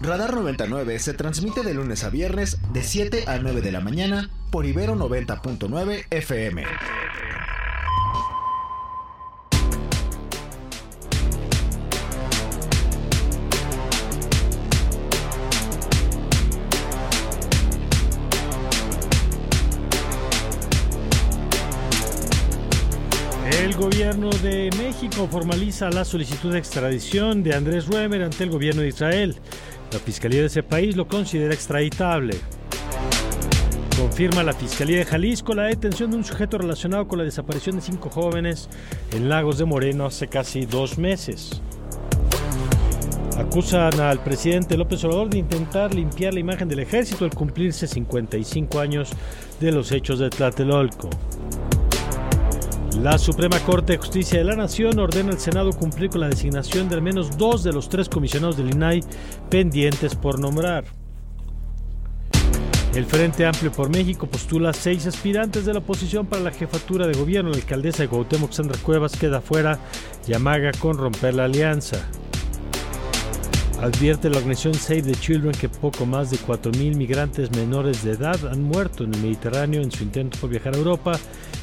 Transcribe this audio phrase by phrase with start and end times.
[0.00, 4.30] Radar 99 se transmite de lunes a viernes de 7 a 9 de la mañana
[4.52, 6.62] por Ibero 90.9 FM.
[23.50, 28.82] El gobierno de México formaliza la solicitud de extradición de Andrés Ruemer ante el gobierno
[28.82, 29.36] de Israel.
[29.92, 32.38] La fiscalía de ese país lo considera extraditable.
[33.98, 37.82] Confirma la Fiscalía de Jalisco la detención de un sujeto relacionado con la desaparición de
[37.82, 38.68] cinco jóvenes
[39.12, 41.62] en Lagos de Moreno hace casi dos meses.
[43.38, 48.78] Acusan al presidente López Obrador de intentar limpiar la imagen del ejército al cumplirse 55
[48.78, 49.10] años
[49.58, 51.08] de los hechos de Tlatelolco.
[53.02, 56.88] La Suprema Corte de Justicia de la Nación ordena al Senado cumplir con la designación
[56.88, 59.04] de al menos dos de los tres comisionados del INAI
[59.48, 60.84] pendientes por nombrar.
[62.96, 67.16] El Frente Amplio por México postula seis aspirantes de la oposición para la jefatura de
[67.16, 67.50] gobierno.
[67.50, 69.78] La alcaldesa de Cuauhtémoc, Sandra Cuevas, queda fuera
[70.26, 72.04] y amaga con romper la alianza.
[73.80, 78.44] Advierte la organización Save the Children que poco más de 4.000 migrantes menores de edad
[78.50, 81.12] han muerto en el Mediterráneo en su intento por viajar a Europa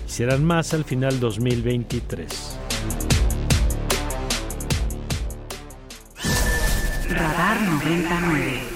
[0.05, 2.57] y serán más al final 2023.
[7.09, 8.75] Radar 99.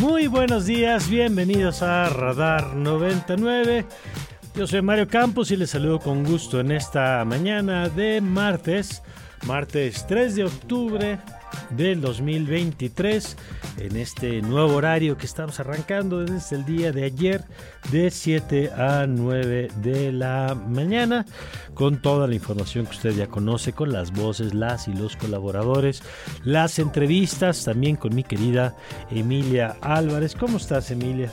[0.00, 3.86] Muy buenos días, bienvenidos a Radar 99.
[4.54, 9.02] Yo soy Mario Campos y les saludo con gusto en esta mañana de martes,
[9.46, 11.18] martes 3 de octubre
[11.70, 13.36] del 2023,
[13.78, 17.44] en este nuevo horario que estamos arrancando desde el día de ayer
[17.90, 21.26] de 7 a 9 de la mañana,
[21.74, 26.02] con toda la información que usted ya conoce, con las voces, las y los colaboradores,
[26.44, 28.76] las entrevistas, también con mi querida
[29.10, 30.34] Emilia Álvarez.
[30.34, 31.32] ¿Cómo estás, Emilia?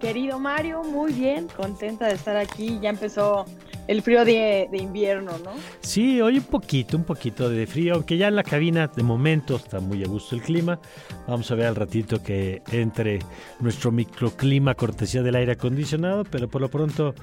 [0.00, 2.78] Querido Mario, muy bien, contenta de estar aquí.
[2.82, 3.46] Ya empezó
[3.88, 5.52] el frío de, de, invierno, ¿no?
[5.80, 9.56] Sí, hoy un poquito, un poquito de frío, aunque ya en la cabina de momento
[9.56, 10.78] está muy a gusto el clima.
[11.26, 13.20] Vamos a ver al ratito que entre
[13.60, 17.14] nuestro microclima cortesía del aire acondicionado, pero por lo pronto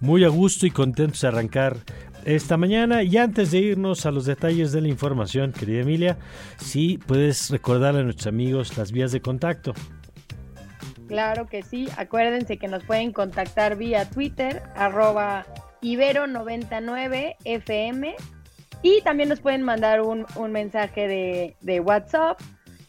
[0.00, 1.78] muy a gusto y contentos de arrancar
[2.24, 3.02] esta mañana.
[3.02, 6.18] Y antes de irnos a los detalles de la información, querida Emilia,
[6.58, 9.74] sí puedes recordar a nuestros amigos las vías de contacto.
[11.08, 15.44] Claro que sí, acuérdense que nos pueden contactar vía Twitter, arroba
[15.82, 18.14] Ibero99FM
[18.82, 22.40] y también nos pueden mandar un, un mensaje de, de, WhatsApp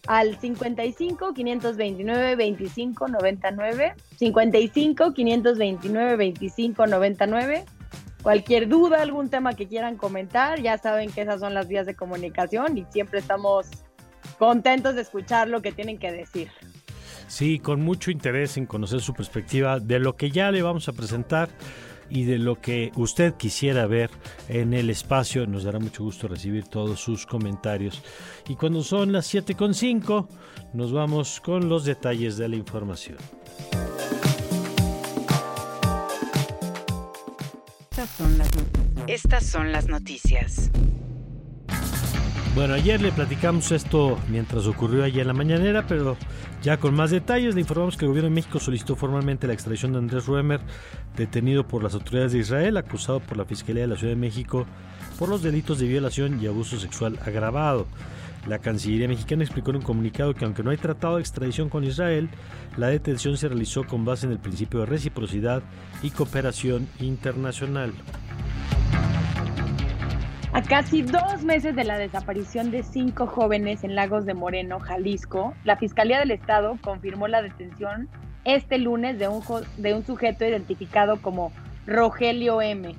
[0.08, 7.66] al 55 529 25 99 55 529 25 99
[8.22, 11.96] cualquier duda, algún tema que quieran comentar, ya saben que esas son las vías de
[11.96, 13.68] comunicación y siempre estamos
[14.38, 16.50] contentos de escuchar lo que tienen que decir.
[17.28, 20.94] Sí, con mucho interés en conocer su perspectiva de lo que ya le vamos a
[20.94, 21.50] presentar
[22.12, 24.12] y de lo que usted quisiera ver
[24.50, 25.48] en el espacio.
[25.48, 28.04] Nos dará mucho gusto recibir todos sus comentarios.
[28.48, 30.28] Y cuando son las 7.5,
[30.74, 33.18] nos vamos con los detalles de la información.
[39.08, 40.72] Estas son las, noticias.
[42.54, 46.18] Bueno, ayer le platicamos esto mientras ocurrió ayer en la mañanera, pero
[46.62, 49.94] ya con más detalles le informamos que el gobierno de México solicitó formalmente la extradición
[49.94, 50.60] de Andrés Ruemer,
[51.16, 54.66] detenido por las autoridades de Israel, acusado por la Fiscalía de la Ciudad de México
[55.18, 57.88] por los delitos de violación y abuso sexual agravado.
[58.46, 61.86] La Cancillería mexicana explicó en un comunicado que aunque no hay tratado de extradición con
[61.86, 62.30] Israel,
[62.76, 65.64] la detención se realizó con base en el principio de reciprocidad
[66.04, 67.94] y cooperación internacional.
[70.54, 75.54] A casi dos meses de la desaparición de cinco jóvenes en Lagos de Moreno, Jalisco,
[75.64, 78.10] la Fiscalía del Estado confirmó la detención
[78.44, 81.54] este lunes de un, sujeto identificado como
[81.88, 82.94] Rogelio M.,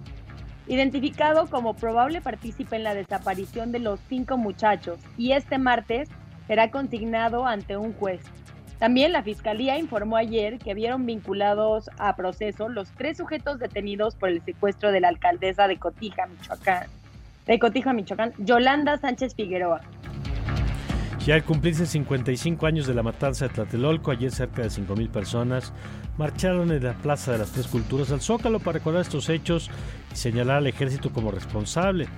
[0.66, 6.08] identificado como probable partícipe en la desaparición de los cinco muchachos, y este martes
[6.46, 8.22] será consignado ante un juez.
[8.78, 14.30] También la Fiscalía informó ayer que vieron vinculados a proceso los tres sujetos detenidos por
[14.30, 16.88] el secuestro de la alcaldesa de Cotija, Michoacán,
[17.46, 19.80] de Cotija, Michoacán, Yolanda Sánchez Figueroa.
[21.24, 25.72] Ya al cumplirse 55 años de la matanza de Tlatelolco, ayer cerca de 5.000 personas
[26.18, 29.70] marcharon en la Plaza de las Tres Culturas al Zócalo para recordar estos hechos
[30.12, 32.08] y señalar al ejército como responsable.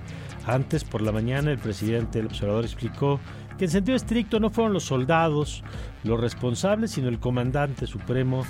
[0.47, 3.19] Antes, por la mañana, el presidente del observador explicó
[3.59, 5.63] que en sentido estricto no fueron los soldados
[6.03, 8.43] los responsables, sino el comandante supremo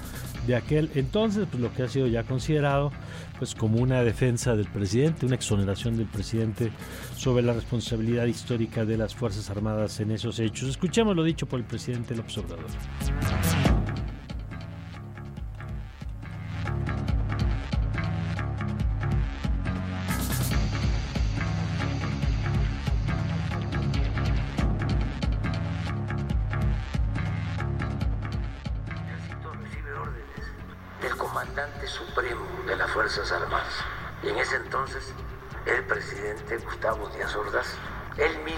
[0.47, 2.91] de aquel entonces, pues lo que ha sido ya considerado
[3.37, 6.71] pues como una defensa del presidente, una exoneración del presidente
[7.17, 10.69] sobre la responsabilidad histórica de las Fuerzas Armadas en esos hechos.
[10.69, 12.65] Escuchemos lo dicho por el presidente del observador.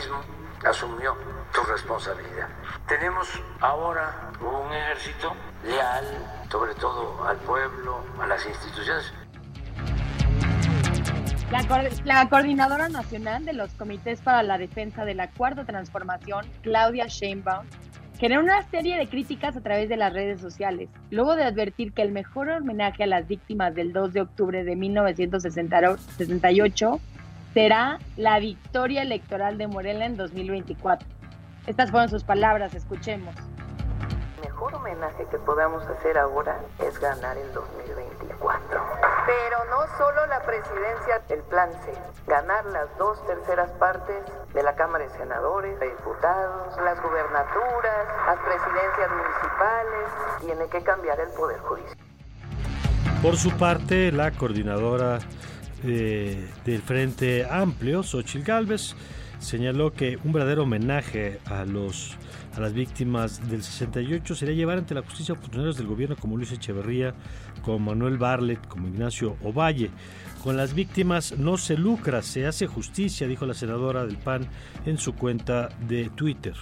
[0.07, 0.21] Mismo
[0.65, 1.15] asumió
[1.53, 2.47] su responsabilidad.
[2.87, 3.27] Tenemos
[3.59, 5.33] ahora un ejército
[5.65, 6.05] leal,
[6.49, 9.13] sobre todo al pueblo, a las instituciones.
[11.51, 11.63] La,
[12.03, 17.65] la, coordinadora nacional de los comités para la defensa de la cuarta transformación, Claudia Sheinbaum,
[18.19, 22.01] generó una serie de críticas a través de las redes sociales, luego de advertir que
[22.01, 26.99] el mejor homenaje a las víctimas del 2 de octubre de 1968
[27.57, 31.07] será la victoria electoral de Morena en 2024.
[31.65, 33.33] Estas fueron sus palabras, escuchemos
[34.43, 38.81] mejor homenaje que podamos hacer ahora es ganar el 2024.
[39.25, 41.93] Pero no solo la presidencia, el plan C,
[42.27, 44.23] ganar las dos terceras partes
[44.53, 50.09] de la Cámara de Senadores, de Diputados, las gubernaturas, las presidencias municipales,
[50.41, 51.97] tiene que cambiar el Poder Judicial.
[53.23, 55.17] Por su parte, la coordinadora
[55.83, 58.95] del Frente Amplio, Xochitl Gálvez,
[59.39, 62.17] señaló que un verdadero homenaje a los
[62.57, 66.37] a las víctimas del 68 sería llevar ante la justicia a funcionarios del gobierno como
[66.37, 67.13] Luis Echeverría,
[67.61, 69.91] como Manuel Barlet, como Ignacio Ovalle.
[70.43, 74.47] Con las víctimas no se lucra, se hace justicia, dijo la senadora del PAN
[74.87, 76.55] en su cuenta de Twitter.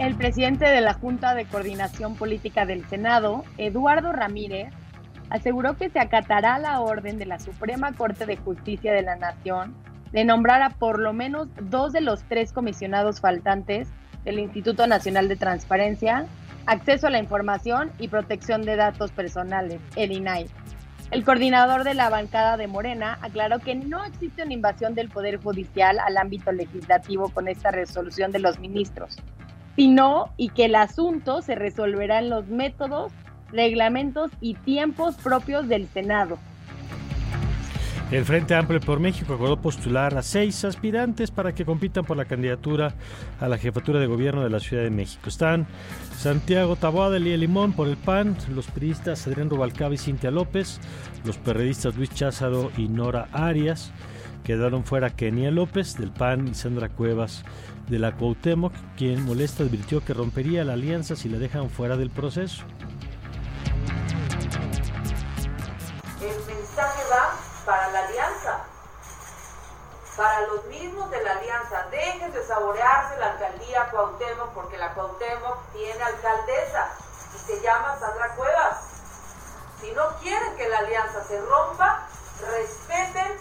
[0.00, 4.72] El presidente de la Junta de Coordinación Política del Senado, Eduardo Ramírez,
[5.30, 9.74] aseguró que se acatará la orden de la Suprema Corte de Justicia de la Nación
[10.12, 13.88] de nombrar a por lo menos dos de los tres comisionados faltantes
[14.24, 16.26] del Instituto Nacional de Transparencia,
[16.66, 20.46] Acceso a la Información y Protección de Datos Personales, el INAI.
[21.10, 25.42] El coordinador de la bancada de Morena aclaró que no existe una invasión del Poder
[25.42, 29.16] Judicial al ámbito legislativo con esta resolución de los ministros,
[29.74, 33.12] sino y que el asunto se resolverá en los métodos,
[33.52, 36.38] reglamentos y tiempos propios del Senado,
[38.10, 42.24] el Frente Amplio por México acordó postular a seis aspirantes para que compitan por la
[42.24, 42.94] candidatura
[43.38, 45.28] a la jefatura de gobierno de la Ciudad de México.
[45.28, 45.68] Están
[46.18, 50.80] Santiago Taboada, Elía Limón por el PAN, los priistas Adrián Rubalcaba y Cintia López,
[51.24, 53.92] los perredistas Luis Cházaro y Nora Arias.
[54.42, 57.44] Quedaron fuera Kenia López del PAN y Sandra Cuevas
[57.88, 62.10] de la Cuauhtémoc, quien molesta advirtió que rompería la alianza si la dejan fuera del
[62.10, 62.64] proceso.
[70.20, 75.72] Para los mismos de la alianza, dejen de saborearse la alcaldía Cuauhtémoc porque la Cuauhtémoc
[75.72, 76.90] tiene alcaldesa
[77.34, 79.78] y se llama Sandra Cuevas.
[79.80, 82.06] Si no quieren que la alianza se rompa,
[82.50, 83.32] respeten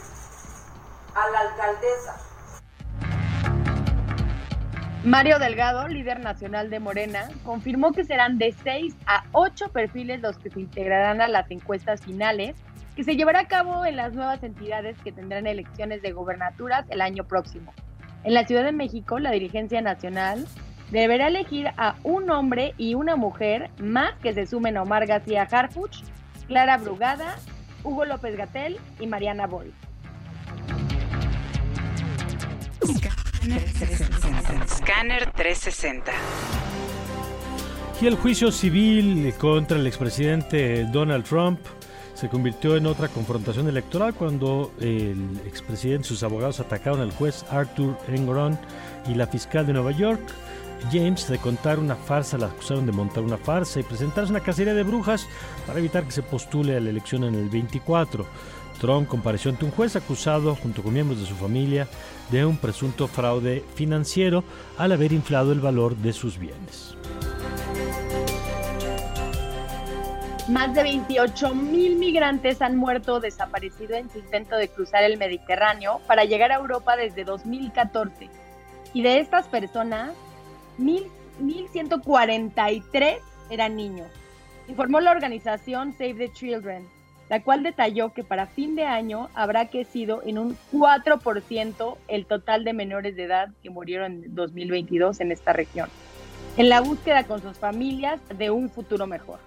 [1.15, 2.15] a la alcaldesa.
[5.03, 10.37] Mario Delgado, líder nacional de Morena, confirmó que serán de 6 a 8 perfiles los
[10.37, 12.55] que se integrarán a las encuestas finales
[12.99, 16.99] que se llevará a cabo en las nuevas entidades que tendrán elecciones de gobernaturas el
[16.99, 17.73] año próximo.
[18.25, 20.45] En la Ciudad de México, la dirigencia nacional
[20.91, 25.47] deberá elegir a un hombre y una mujer más que se sumen a Omar García
[25.49, 26.03] Harfuch,
[26.47, 27.37] Clara Brugada,
[27.85, 29.71] Hugo López Gatel y Mariana Boy.
[34.67, 36.11] Scanner 360.
[38.01, 41.61] Y el juicio civil contra el expresidente Donald Trump
[42.19, 47.45] se convirtió en otra confrontación electoral cuando el expresidente y sus abogados atacaron al juez
[47.49, 48.59] Arthur Engoron
[49.07, 50.19] y la fiscal de Nueva York,
[50.91, 54.73] James, de contar una farsa, la acusaron de montar una farsa y presentarse una cacería
[54.73, 55.27] de brujas
[55.65, 58.25] para evitar que se postule a la elección en el 24.
[58.81, 61.87] Trump compareció ante un juez acusado, junto con miembros de su familia,
[62.31, 64.43] de un presunto fraude financiero
[64.77, 66.95] al haber inflado el valor de sus bienes.
[70.49, 75.19] Más de 28 mil migrantes han muerto o desaparecido en su intento de cruzar el
[75.19, 78.31] Mediterráneo para llegar a Europa desde 2014.
[78.95, 80.15] Y de estas personas,
[80.79, 83.19] 1.143
[83.51, 84.07] eran niños.
[84.67, 86.87] Informó la organización Save the Children,
[87.29, 92.63] la cual detalló que para fin de año habrá crecido en un 4% el total
[92.63, 95.89] de menores de edad que murieron en 2022 en esta región,
[96.57, 99.37] en la búsqueda con sus familias de un futuro mejor.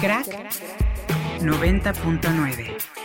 [0.00, 0.28] Crack
[1.40, 3.00] 90.9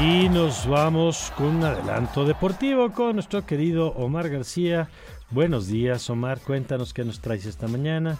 [0.00, 4.88] Y nos vamos con un adelanto deportivo con nuestro querido Omar García.
[5.30, 6.40] Buenos días, Omar.
[6.40, 8.18] Cuéntanos qué nos traes esta mañana.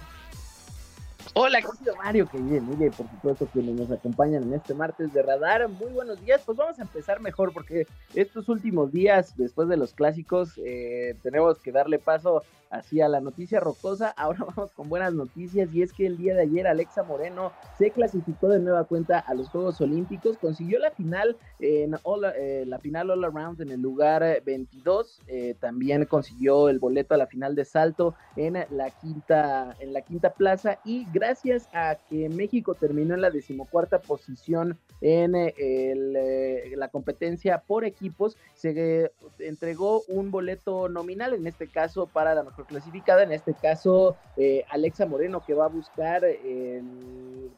[1.35, 5.23] Hola, querido Mario, que bien, mire, por supuesto quienes nos acompañan en este martes de
[5.23, 5.69] radar.
[5.69, 9.95] Muy buenos días, pues vamos a empezar mejor porque estos últimos días, después de los
[9.95, 14.09] clásicos, eh, tenemos que darle paso así a la noticia rocosa.
[14.17, 17.91] Ahora vamos con buenas noticias y es que el día de ayer Alexa Moreno se
[17.91, 23.11] clasificó de nueva cuenta a los Juegos Olímpicos, consiguió la final en eh, la final
[23.11, 27.65] all around en el lugar 22, eh, también consiguió el boleto a la final de
[27.65, 33.21] salto en la quinta en la quinta plaza y gracias a que México terminó en
[33.21, 41.47] la decimocuarta posición en eh, la competencia por equipos, se entregó un boleto nominal, en
[41.47, 45.69] este caso para la mejor clasificada, en este caso eh, Alexa Moreno, que va a
[45.69, 46.23] buscar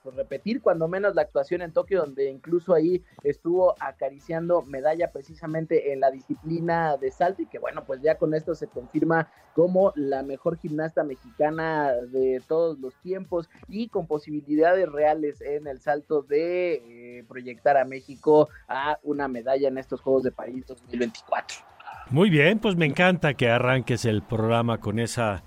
[0.03, 5.93] pues, repetir cuando menos la actuación en Tokio, donde incluso ahí estuvo acariciando medalla precisamente
[5.93, 9.93] en la disciplina de salto y que bueno, pues ya con esto se confirma como
[9.95, 16.23] la mejor gimnasta mexicana de todos los tiempos y con posibilidades reales en el salto
[16.23, 21.74] de eh, proyectar a México a una medalla en estos Juegos de París 2024.
[22.11, 25.43] Muy bien, pues me encanta que arranques el programa con esa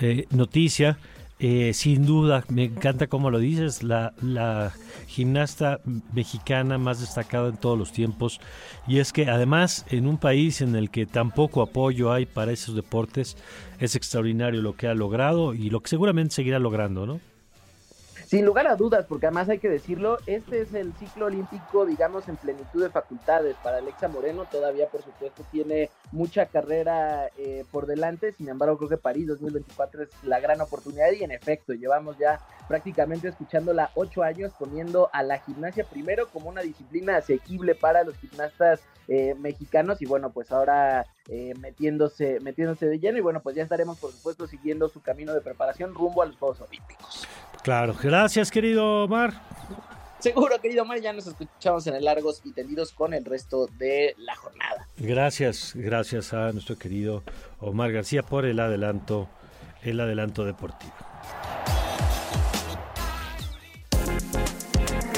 [0.00, 0.98] eh, noticia.
[1.38, 4.74] Eh, sin duda, me encanta como lo dices, la, la,
[5.06, 5.80] gimnasta
[6.12, 8.40] mexicana más destacada en todos los tiempos.
[8.86, 12.74] Y es que además, en un país en el que tampoco apoyo hay para esos
[12.74, 13.36] deportes,
[13.78, 17.20] es extraordinario lo que ha logrado y lo que seguramente seguirá logrando, ¿no?
[18.30, 22.28] Sin lugar a dudas, porque además hay que decirlo, este es el ciclo olímpico, digamos,
[22.28, 24.44] en plenitud de facultades para Alexa Moreno.
[24.48, 28.30] Todavía, por supuesto, tiene mucha carrera eh, por delante.
[28.30, 32.38] Sin embargo, creo que París 2024 es la gran oportunidad y en efecto, llevamos ya
[32.68, 38.16] prácticamente escuchándola ocho años poniendo a la gimnasia primero como una disciplina asequible para los
[38.18, 43.56] gimnastas eh, mexicanos y bueno, pues ahora eh, metiéndose, metiéndose de lleno y bueno, pues
[43.56, 47.26] ya estaremos por supuesto siguiendo su camino de preparación rumbo a los Juegos Olímpicos.
[47.62, 49.34] Claro, gracias querido Omar.
[50.18, 54.14] Seguro, querido Omar, ya nos escuchamos en el Largos y Tendidos con el resto de
[54.18, 54.86] la jornada.
[54.98, 57.22] Gracias, gracias a nuestro querido
[57.58, 59.28] Omar García por el adelanto,
[59.82, 60.92] el adelanto deportivo.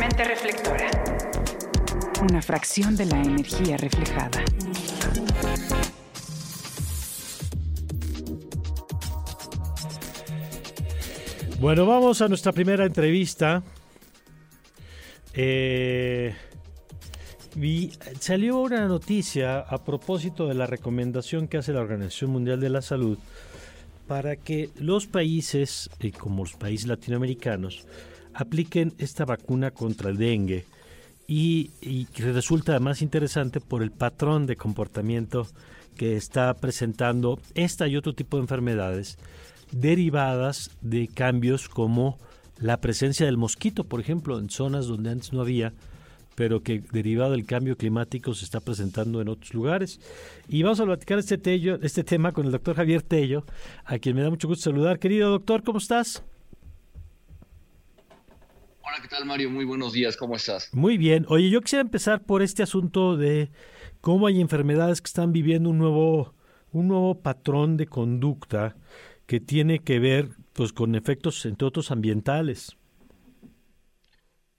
[0.00, 0.90] Mente reflectora.
[2.22, 4.44] Una fracción de la energía reflejada.
[11.62, 13.62] Bueno, vamos a nuestra primera entrevista.
[15.32, 16.34] Eh,
[18.18, 22.82] salió una noticia a propósito de la recomendación que hace la Organización Mundial de la
[22.82, 23.16] Salud
[24.08, 27.86] para que los países, eh, como los países latinoamericanos,
[28.34, 30.64] apliquen esta vacuna contra el dengue
[31.28, 35.46] y, y resulta más interesante por el patrón de comportamiento
[35.96, 39.16] que está presentando esta y otro tipo de enfermedades
[39.72, 42.18] derivadas de cambios como
[42.58, 45.72] la presencia del mosquito, por ejemplo, en zonas donde antes no había,
[46.34, 50.00] pero que derivado del cambio climático se está presentando en otros lugares.
[50.48, 53.44] Y vamos a platicar este, tello, este tema con el doctor Javier Tello,
[53.84, 54.98] a quien me da mucho gusto saludar.
[54.98, 56.22] Querido doctor, ¿cómo estás?
[58.84, 59.50] Hola, ¿qué tal Mario?
[59.50, 60.68] Muy buenos días, ¿cómo estás?
[60.72, 61.24] Muy bien.
[61.28, 63.50] Oye, yo quisiera empezar por este asunto de
[64.00, 66.34] cómo hay enfermedades que están viviendo un nuevo,
[66.72, 68.76] un nuevo patrón de conducta
[69.26, 72.76] que tiene que ver pues con efectos entre otros ambientales.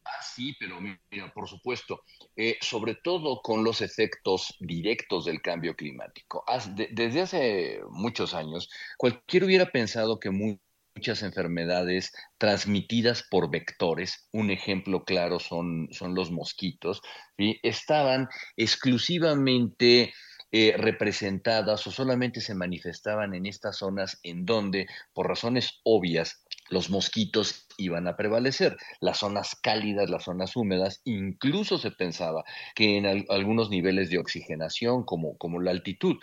[0.05, 2.03] Ah, sí, pero mira, por supuesto,
[2.35, 6.43] eh, sobre todo con los efectos directos del cambio climático.
[6.91, 15.03] desde hace muchos años, cualquiera hubiera pensado que muchas enfermedades transmitidas por vectores, un ejemplo
[15.03, 17.01] claro son, son los mosquitos,
[17.37, 18.27] estaban
[18.57, 20.13] exclusivamente
[20.55, 26.91] eh, representadas o solamente se manifestaban en estas zonas en donde, por razones obvias, los
[26.91, 28.77] mosquitos iban a prevalecer.
[28.99, 32.43] Las zonas cálidas, las zonas húmedas, incluso se pensaba
[32.75, 36.17] que en algunos niveles de oxigenación, como, como la altitud,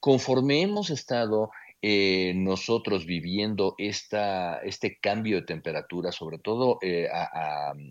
[0.00, 1.50] conforme hemos estado
[1.88, 7.08] eh, nosotros viviendo esta, este cambio de temperatura, sobre todo eh,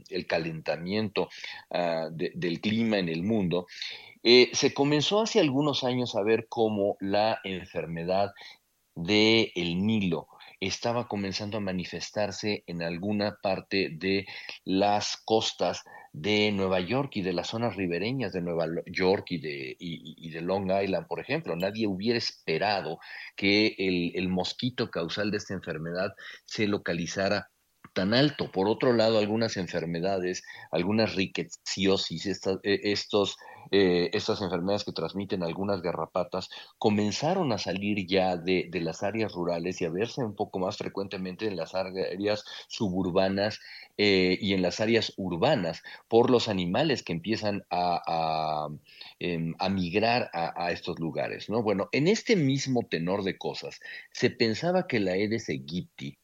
[0.10, 1.30] el calentamiento
[1.72, 3.68] ah, del clima en el mundo,
[4.22, 8.34] eh, se comenzó hace algunos años a ver cómo la enfermedad
[8.96, 10.28] del el Nilo
[10.60, 14.26] estaba comenzando a manifestarse en alguna parte de
[14.66, 15.86] las costas
[16.18, 20.42] de Nueva York y de las zonas ribereñas de Nueva York y de, y, de
[20.42, 21.56] Long Island, por ejemplo.
[21.58, 23.00] Nadie hubiera esperado
[23.36, 26.14] que el, el mosquito causal de esta enfermedad
[26.46, 27.50] se localizara
[27.96, 28.52] tan alto.
[28.52, 33.38] Por otro lado, algunas enfermedades, algunas riqueciosis, estas, eh, estos,
[33.72, 39.82] eh, estas enfermedades que transmiten algunas garrapatas, comenzaron a salir ya de, las áreas rurales
[39.82, 43.60] y a verse un poco más frecuentemente en las áreas suburbanas
[43.98, 48.68] eh, y en las áreas urbanas por los animales que empiezan a,
[49.20, 51.50] em, migrar a, estos lugares.
[51.50, 51.64] ¿no?
[51.64, 53.80] Bueno, en este mismo tenor de cosas,
[54.12, 56.18] se pensaba que la Aedes aegypti,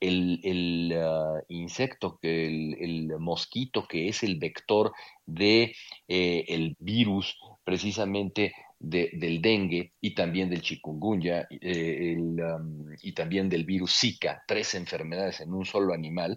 [0.00, 4.92] el, ah, insecto, el, mosquito que es el vector
[5.26, 5.74] de
[6.08, 12.16] eh, virus precisamente del dengue y también del chikungunya eh,
[13.00, 16.36] y también del virus Zika, tres enfermedades en un solo animal,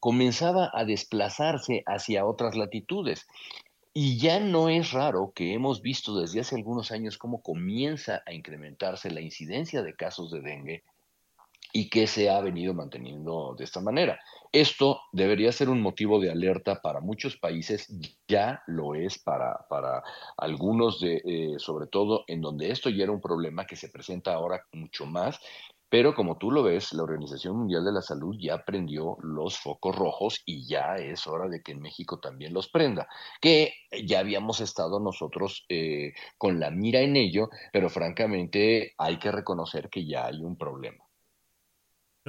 [0.00, 3.26] comenzaba a desplazarse hacia otras latitudes.
[3.92, 8.32] Y ya no es raro que hemos visto desde hace algunos años cómo comienza a
[8.32, 10.82] incrementarse la incidencia de casos de dengue
[11.76, 14.20] y que se ha venido manteniendo de esta manera.
[14.52, 17.92] Esto debería ser un motivo de alerta para muchos países,
[18.28, 20.04] ya lo es para, para
[20.36, 24.32] algunos, de, eh, sobre todo en donde esto ya era un problema que se presenta
[24.34, 25.40] ahora mucho más,
[25.88, 29.96] pero como tú lo ves, la Organización Mundial de la Salud ya prendió los focos
[29.96, 33.08] rojos y ya es hora de que en México también los prenda,
[33.40, 33.72] que
[34.04, 39.88] ya habíamos estado nosotros eh, con la mira en ello, pero francamente hay que reconocer
[39.90, 41.03] que ya hay un problema.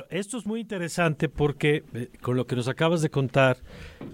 [0.09, 3.59] Esto es muy interesante porque eh, con lo que nos acabas de contar,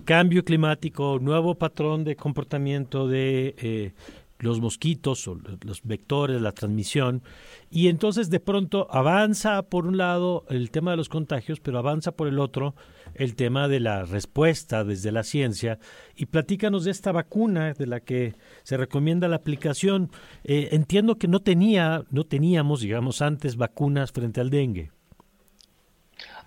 [0.05, 3.93] cambio climático, nuevo patrón de comportamiento de eh,
[4.37, 7.23] los mosquitos o los vectores, la transmisión,
[7.71, 12.11] y entonces de pronto avanza por un lado el tema de los contagios, pero avanza
[12.11, 12.75] por el otro
[13.15, 15.79] el tema de la respuesta desde la ciencia.
[16.15, 20.11] Y platícanos de esta vacuna de la que se recomienda la aplicación.
[20.43, 24.91] Eh, entiendo que no tenía, no teníamos, digamos, antes vacunas frente al dengue.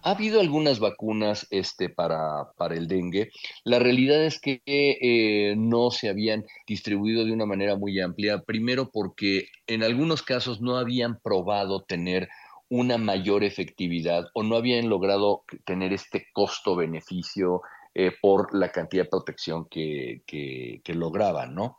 [0.06, 3.30] Ha habido algunas vacunas este, para, para el dengue.
[3.64, 8.42] La realidad es que eh, no se habían distribuido de una manera muy amplia.
[8.42, 12.28] Primero porque en algunos casos no habían probado tener
[12.68, 17.62] una mayor efectividad o no habían logrado tener este costo-beneficio
[17.94, 21.78] eh, por la cantidad de protección que, que, que lograban, ¿no?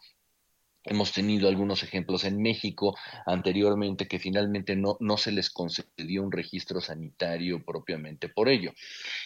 [0.85, 2.95] Hemos tenido algunos ejemplos en México
[3.25, 8.71] anteriormente que finalmente no, no, se les concedió un registro sanitario propiamente por ello.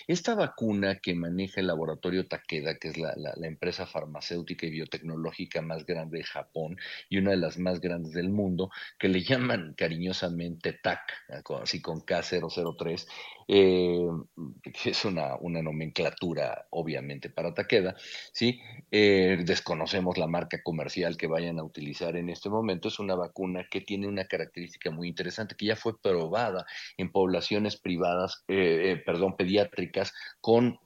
[0.08, 5.86] Esta vacuna que maneja el laboratorio Takeda, que es la, empresa farmacéutica y biotecnológica más
[5.86, 6.78] grande de Japón
[7.10, 11.02] y una de las más grandes del mundo, que le llaman cariñosamente TAC,
[11.62, 13.06] así con K003,
[13.48, 14.08] eh,
[14.72, 17.96] que es una, una, nomenclatura obviamente para Takeda,
[18.32, 18.62] ¿sí?
[18.92, 23.66] Eh, desconocemos la marca comercial que vaya a utilizar en este momento, es una vacuna
[23.72, 26.66] que tiene una característica muy interesante que ya fue probada
[26.98, 30.78] en poblaciones privadas, eh, eh, perdón, pediátricas con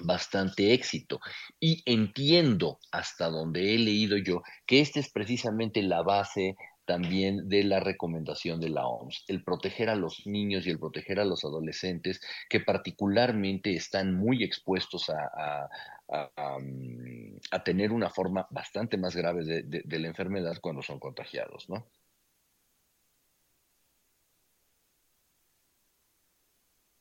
[0.00, 1.20] bastante éxito.
[1.60, 6.56] Y entiendo hasta donde he leído yo que esta es precisamente la base
[6.88, 11.20] también de la recomendación de la OMS, el proteger a los niños y el proteger
[11.20, 15.68] a los adolescentes que particularmente están muy expuestos a,
[16.10, 21.86] a, tener una forma bastante más grave de, la enfermedad cuando son contagiados, ¿no?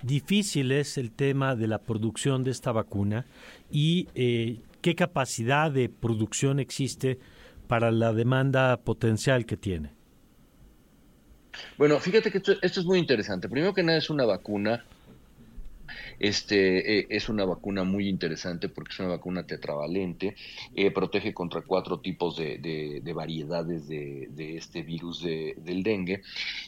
[0.04, 3.26] Difícil es el tema de la producción de esta vacuna
[3.72, 7.18] y eh, qué capacidad de producción existe
[7.68, 9.92] para la demanda potencial que tiene?
[11.78, 13.50] Bueno, fíjate que esto, esto, es muy interesante.
[13.50, 14.86] Primero que nada es una vacuna
[16.20, 20.36] este, eh, es una vacuna muy interesante porque es una vacuna tetravalente,
[20.76, 26.22] eh, protege contra cuatro tipos de, variedades de, este virus del dengue.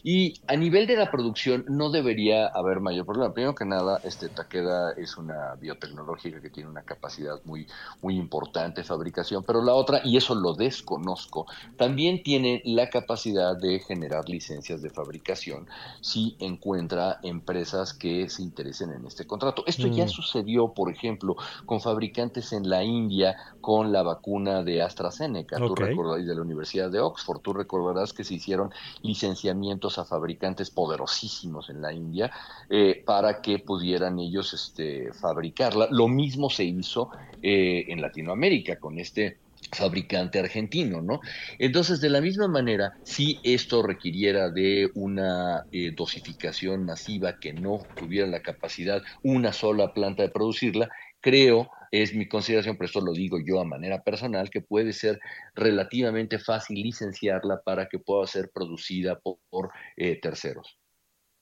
[0.03, 3.33] Y a nivel de la producción no debería haber mayor problema.
[3.33, 7.67] Primero que nada, este Takeda es una biotecnológica que tiene una capacidad muy,
[8.01, 11.45] muy importante de fabricación, pero la otra, y eso lo desconozco,
[11.77, 15.67] también tiene la capacidad de generar licencias de fabricación
[16.01, 19.63] si encuentra empresas que se interesen en este este contrato.
[19.65, 20.09] Esto ya Mm.
[20.09, 25.57] sucedió, por ejemplo, con fabricantes en la India con la vacuna de AstraZeneca.
[25.57, 25.79] Tú Ok.
[25.79, 27.39] recordarás de la Universidad de Oxford.
[27.41, 28.71] Tú recordarás que se hicieron
[29.01, 32.31] licenciamientos a fabricantes poderosísimos en la India
[32.69, 35.87] eh, para que pudieran ellos este, fabricarla.
[35.91, 37.09] Lo mismo se hizo
[37.41, 39.37] eh, en Latinoamérica con este
[39.71, 41.19] fabricante argentino, ¿no?
[41.57, 47.79] Entonces, de la misma manera, si esto requiriera de una eh, dosificación masiva que no
[47.95, 50.89] tuviera la capacidad una sola planta de producirla,
[51.21, 55.19] creo, es mi consideración, pero esto lo digo yo a manera personal, que puede ser
[55.55, 60.77] relativamente fácil licenciarla para que pueda ser producida por, eh, terceros.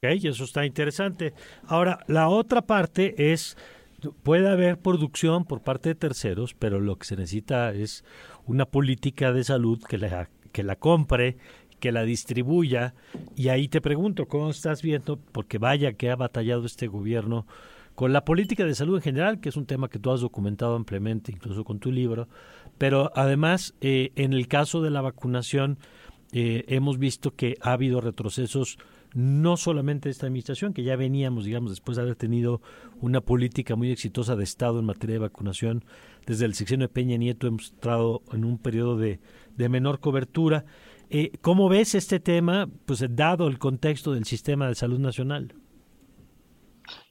[0.03, 1.33] Ok, eso está interesante.
[1.65, 3.57] Ahora, la otra parte es,
[4.23, 8.03] puede haber producción por parte de terceros, pero lo que se necesita es
[8.45, 11.38] una política de salud que la, que la compre,
[11.79, 12.93] que la distribuya.
[13.36, 15.17] Y ahí te pregunto, ¿cómo estás viendo?
[15.17, 17.45] Porque vaya que ha batallado este gobierno
[17.95, 20.75] con la política de salud en general, que es un tema que tú has documentado
[20.75, 22.27] ampliamente, incluso con tu libro,
[22.77, 25.79] pero además, eh, en el caso de la vacunación,
[26.31, 28.77] eh, hemos visto que ha habido retrocesos
[29.13, 32.62] no solamente esta administración, que ya veníamos, digamos, después de haber tenido
[33.02, 35.86] una política muy exitosa de Estado en materia de vacunación,
[36.26, 39.20] desde el sexenio de Peña Nieto hemos entrado en un periodo de,
[39.58, 40.65] menor cobertura.
[41.10, 45.56] Eh, ¿Cómo ves este tema, pues dado el contexto del sistema de salud nacional?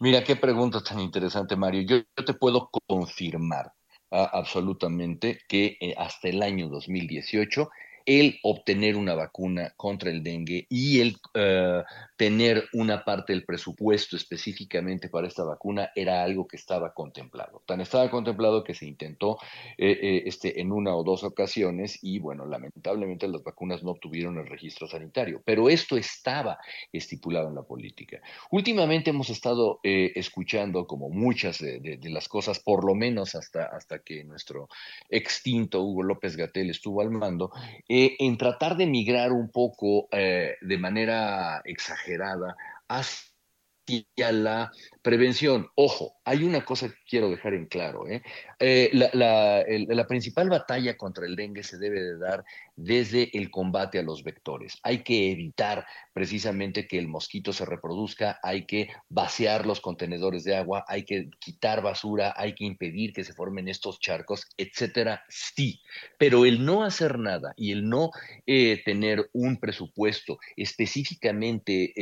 [0.00, 1.82] Mira, qué pregunta tan interesante, Mario.
[1.82, 3.72] Yo, te puedo confirmar
[4.10, 7.68] uh, absolutamente que eh, hasta el año 2018
[8.06, 11.82] el obtener una vacuna contra el dengue y el uh,
[12.16, 17.62] tener una parte del presupuesto específicamente para esta vacuna era algo que estaba contemplado.
[17.66, 19.38] Tan estaba contemplado que se intentó
[19.76, 24.38] eh, eh, este, en una o dos ocasiones y bueno, lamentablemente las vacunas no obtuvieron
[24.38, 26.58] el registro sanitario, pero esto estaba
[26.92, 28.20] estipulado en la política.
[28.50, 33.98] Últimamente hemos estado eh, escuchando como muchas de, las cosas, por lo menos hasta, hasta
[33.98, 34.68] que nuestro
[35.10, 37.50] extinto Hugo López Gatel estuvo al mando,
[37.98, 42.54] eh, en tratar de migrar un poco eh, de manera exagerada
[42.88, 44.70] hacia la
[45.06, 45.70] prevención.
[45.76, 48.08] Ojo, hay una cosa que quiero dejar en claro.
[48.08, 48.24] ¿eh?
[48.58, 54.02] Eh, la, principal batalla contra el dengue se debe de dar desde el combate a
[54.02, 54.78] los vectores.
[54.82, 60.56] Hay que evitar precisamente que el mosquito se reproduzca, hay que vaciar los contenedores de
[60.56, 65.22] agua, hay que quitar basura, hay que impedir que se formen estos charcos, etcétera.
[65.28, 65.80] Sí,
[66.18, 68.10] pero el no hacer nada y el no
[68.44, 71.94] eh, tener un presupuesto específicamente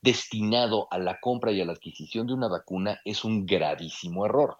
[0.00, 4.56] destinado a la compra y a la adquisición de una vacuna es un gravísimo error.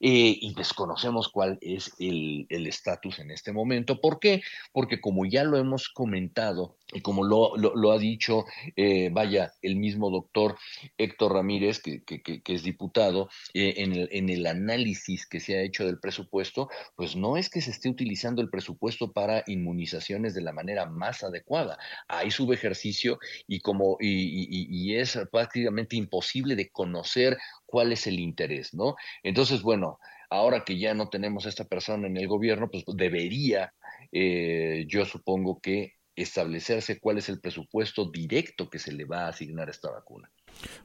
[0.00, 4.00] Eh, y desconocemos cuál es el estatus en este momento.
[4.00, 4.42] ¿Por qué?
[4.72, 8.44] Porque como ya lo hemos comentado como lo, ha dicho,
[8.76, 10.56] eh, vaya, el mismo doctor
[10.98, 12.02] Héctor Ramírez, que,
[12.44, 17.48] es diputado, eh, en, el, análisis que se ha hecho del presupuesto, pues no es
[17.48, 21.78] que se esté utilizando el presupuesto para inmunizaciones de la manera más adecuada.
[22.08, 28.20] Hay subejercicio y, como, y, y, y es prácticamente imposible de conocer cuál es el
[28.20, 28.96] interés, ¿no?
[29.22, 29.98] Entonces, bueno,
[30.32, 33.74] ahora que ya no tenemos a esta persona en el gobierno, pues debería,
[34.10, 39.28] eh, yo supongo que establecerse cuál es el presupuesto directo que se le va a
[39.28, 40.30] asignar a esta vacuna.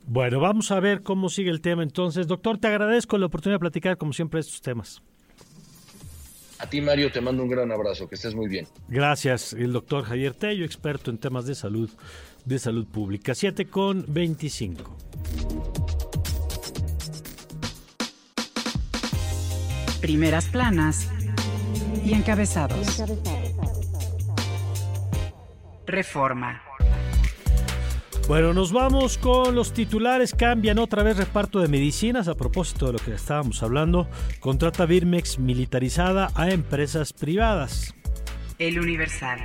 [0.05, 2.27] Bueno, vamos a ver cómo sigue el tema entonces.
[2.27, 5.01] Doctor, te agradezco la oportunidad de platicar como siempre estos temas.
[6.59, 8.67] A ti, Mario, te mando un gran abrazo, que estés muy bien.
[8.87, 11.89] Gracias, el doctor Javier Tello, experto en temas de salud,
[12.45, 13.35] de salud pública.
[13.35, 14.97] 7 con 25.
[20.01, 21.09] Primeras planas
[22.03, 23.03] y encabezados.
[25.87, 26.61] Reforma.
[28.27, 30.35] Bueno, nos vamos con los titulares.
[30.35, 34.09] Cambian otra vez reparto de medicinas a propósito de lo que estábamos hablando.
[34.41, 37.95] Contrata Birmex militarizada a empresas privadas.
[38.59, 39.39] El Universal.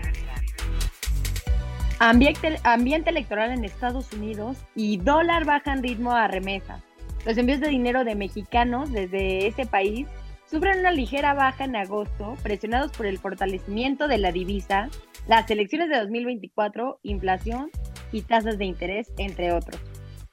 [2.01, 6.83] Ambiente, ambiente electoral en Estados Unidos y dólar bajan ritmo a remesas.
[7.25, 10.09] Los envíos de dinero de mexicanos desde ese país
[10.53, 14.91] sufren una ligera baja en agosto, presionados por el fortalecimiento de la divisa,
[15.27, 17.71] las elecciones de 2024, inflación
[18.13, 19.81] y tasas de interés, entre otros.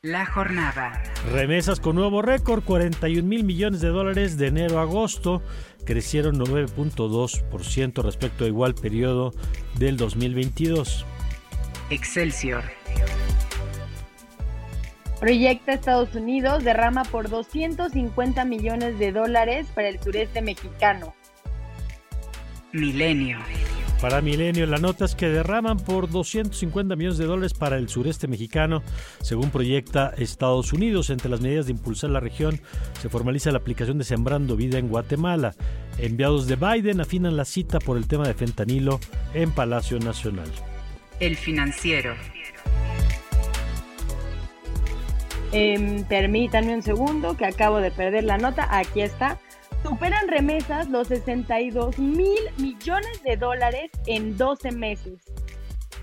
[0.01, 1.01] La jornada.
[1.31, 5.41] Remesas con nuevo récord, 41 mil millones de dólares de enero a agosto,
[5.85, 9.31] crecieron 9.2% respecto a igual periodo
[9.77, 11.05] del 2022.
[11.91, 12.63] Excelsior.
[15.19, 21.13] Proyecta Estados Unidos derrama por 250 millones de dólares para el sureste mexicano.
[22.71, 23.39] Milenio.
[24.01, 28.29] Para Milenio, la nota es que derraman por 250 millones de dólares para el sureste
[28.29, 28.81] mexicano,
[29.21, 31.09] según proyecta Estados Unidos.
[31.09, 32.61] Entre las medidas de impulsar la región
[33.01, 35.53] se formaliza la aplicación de Sembrando Vida en Guatemala.
[35.97, 39.01] Enviados de Biden afinan la cita por el tema de fentanilo
[39.33, 40.49] en Palacio Nacional.
[41.19, 42.15] El financiero.
[45.51, 48.67] Em, permítanme un segundo que acabo de perder la nota.
[48.69, 49.39] Aquí está
[49.83, 55.19] superan remesas los 62 mil millones de dólares en 12 meses.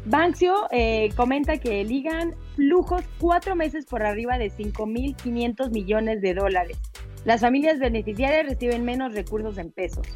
[0.05, 6.79] Banksio eh, comenta que ligan flujos cuatro meses por arriba de 5.500 millones de dólares.
[7.25, 10.07] Las familias beneficiarias reciben menos recursos en pesos.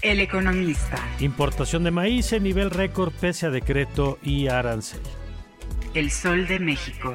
[0.00, 0.96] El economista.
[1.18, 5.00] Importación de maíz en nivel récord pese a decreto y arancel.
[5.94, 7.14] El sol de México.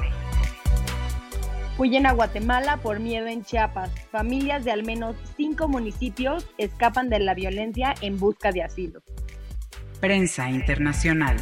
[1.76, 3.90] Huyen a Guatemala por miedo en Chiapas.
[4.12, 9.02] Familias de al menos cinco municipios escapan de la violencia en busca de asilo.
[10.00, 11.38] Prensa internacional.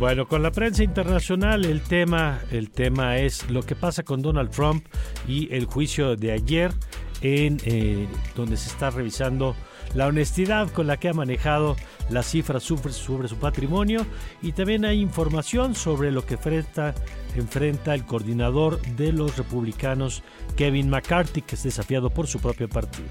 [0.00, 4.50] Bueno, con la prensa internacional el tema, el tema es lo que pasa con Donald
[4.50, 4.84] Trump
[5.28, 6.72] y el juicio de ayer
[7.20, 9.54] en eh, donde se está revisando
[9.94, 11.76] la honestidad con la que ha manejado
[12.10, 14.06] las cifras sobre, su patrimonio
[14.42, 16.94] y también hay información sobre lo que enfrenta,
[17.36, 20.22] enfrenta el coordinador de los republicanos
[20.56, 23.08] Kevin McCarthy, que es desafiado por su propio partido.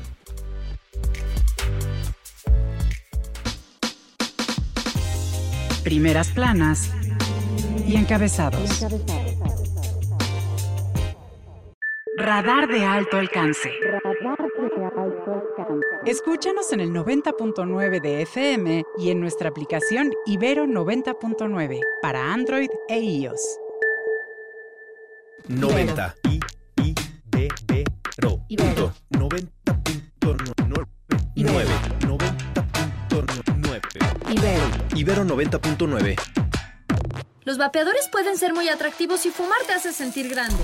[5.84, 6.91] Primeras planas
[7.86, 8.86] y encabezados.
[12.15, 13.69] Radar de alto alcance.
[16.05, 22.99] Escúchanos en el 90.9 de FM y en nuestra aplicación Ibero 90.9 para Android e
[22.99, 23.59] iOS.
[25.47, 26.39] 90 I
[26.81, 27.83] I B B
[28.17, 28.39] RO.
[28.47, 28.93] Ibero.
[29.12, 30.88] 90.9
[31.36, 33.81] Ibero 90.9
[34.29, 34.63] Ibero.
[34.95, 36.15] Ibero 90.9
[37.43, 40.63] Los vapeadores pueden ser muy atractivos y fumar te hace sentir grande.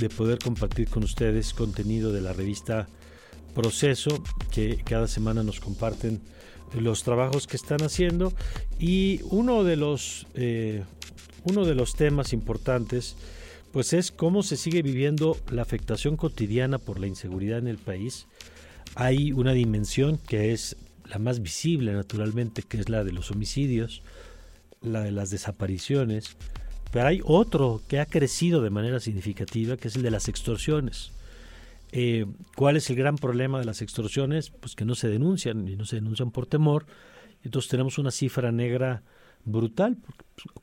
[0.00, 2.88] de poder compartir con ustedes contenido de la revista
[3.54, 6.22] Proceso, que cada semana nos comparten
[6.72, 8.32] los trabajos que están haciendo.
[8.78, 10.82] Y uno de los, eh,
[11.44, 13.16] uno de los temas importantes
[13.72, 18.28] pues es cómo se sigue viviendo la afectación cotidiana por la inseguridad en el país.
[18.94, 20.78] Hay una dimensión que es
[21.08, 24.02] la más visible naturalmente, que es la de los homicidios,
[24.82, 26.36] la de las desapariciones,
[26.92, 31.12] pero hay otro que ha crecido de manera significativa, que es el de las extorsiones.
[31.92, 34.50] Eh, ¿Cuál es el gran problema de las extorsiones?
[34.50, 36.86] Pues que no se denuncian y no se denuncian por temor.
[37.42, 39.02] Entonces tenemos una cifra negra
[39.44, 39.98] brutal.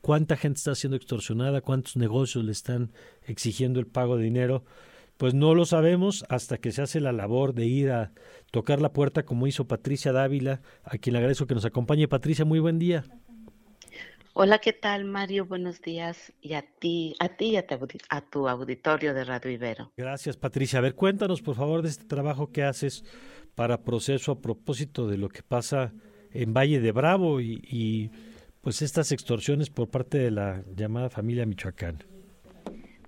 [0.00, 1.60] ¿Cuánta gente está siendo extorsionada?
[1.60, 2.92] ¿Cuántos negocios le están
[3.26, 4.64] exigiendo el pago de dinero?
[5.24, 8.12] Pues no lo sabemos hasta que se hace la labor de ir a
[8.50, 12.06] tocar la puerta como hizo Patricia Dávila, a quien le agradezco que nos acompañe.
[12.08, 13.04] Patricia, muy buen día.
[14.34, 15.46] Hola, ¿qué tal, Mario?
[15.46, 16.34] Buenos días.
[16.42, 19.92] Y a ti, a ti y a tu, a tu auditorio de Radio Ibero.
[19.96, 20.80] Gracias, Patricia.
[20.80, 23.02] A ver, cuéntanos, por favor, de este trabajo que haces
[23.54, 25.94] para proceso a propósito de lo que pasa
[26.32, 28.10] en Valle de Bravo y, y
[28.60, 32.13] pues estas extorsiones por parte de la llamada familia Michoacán.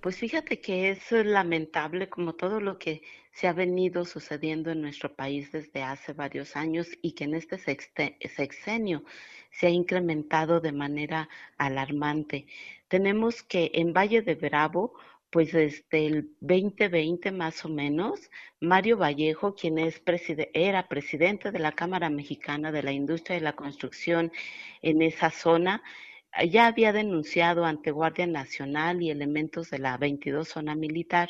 [0.07, 3.01] Pues fíjate que es lamentable como todo lo que
[3.33, 7.57] se ha venido sucediendo en nuestro país desde hace varios años y que en este
[7.57, 9.03] sexenio
[9.51, 12.47] se ha incrementado de manera alarmante.
[12.87, 14.93] Tenemos que en Valle de Bravo,
[15.29, 20.01] pues desde el 2020 más o menos, Mario Vallejo, quien es
[20.53, 24.31] era presidente de la Cámara Mexicana de la Industria de la Construcción
[24.81, 25.83] en esa zona,
[26.45, 31.29] ya había denunciado ante Guardia Nacional y elementos de la 22 zona militar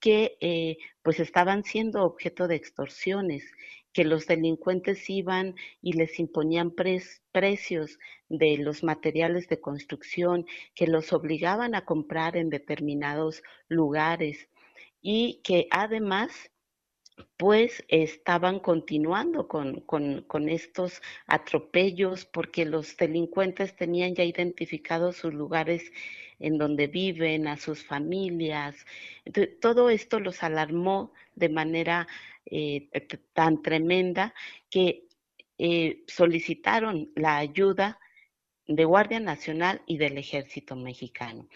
[0.00, 3.44] que eh, pues estaban siendo objeto de extorsiones
[3.92, 6.72] que los delincuentes iban y les imponían
[7.32, 14.48] precios de los materiales de construcción, que los obligaban a comprar en determinados lugares
[15.00, 16.50] y que además
[17.36, 25.92] pues estaban continuando con, con, estos atropellos porque los delincuentes tenían ya identificados sus lugares
[26.38, 28.76] en donde viven, a sus familias.
[29.60, 32.06] todo esto los alarmó de manera
[32.46, 32.88] eh,
[33.32, 34.34] tan tremenda
[34.70, 35.04] que
[35.58, 37.98] eh, solicitaron la ayuda
[38.66, 41.48] de Guardia Nacional y del Ejército Mexicano.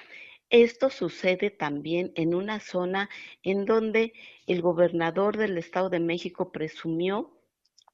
[0.52, 3.08] Esto sucede también en una zona
[3.42, 4.12] en donde
[4.46, 7.32] el gobernador del Estado de México presumió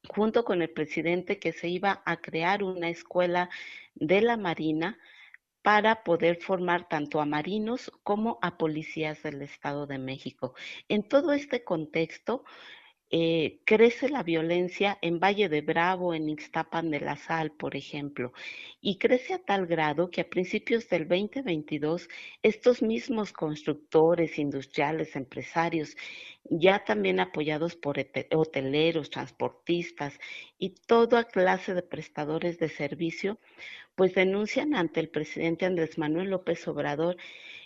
[0.09, 3.49] junto con el presidente que se iba a crear una escuela
[3.94, 4.99] de la Marina
[5.62, 10.55] para poder formar tanto a marinos como a policías del Estado de México.
[10.88, 12.44] En todo este contexto,
[13.11, 18.35] eh, crece la violencia en Valle de Bravo, en Ixtapan de la Sal, por ejemplo,
[18.83, 22.09] y crece a tal grado que a principios del 2022
[22.42, 25.97] estos mismos constructores, industriales, empresarios,
[26.44, 27.97] ya también apoyados por
[28.33, 30.18] hoteleros, transportistas
[30.59, 33.38] y toda clase de prestadores de servicio,
[33.94, 37.16] pues denuncian ante el presidente Andrés Manuel López Obrador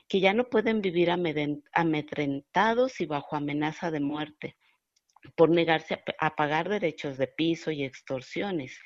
[0.09, 4.57] que ya no pueden vivir amedrentados y bajo amenaza de muerte
[5.37, 8.79] por negarse a, pagar derechos de piso y extorsiones.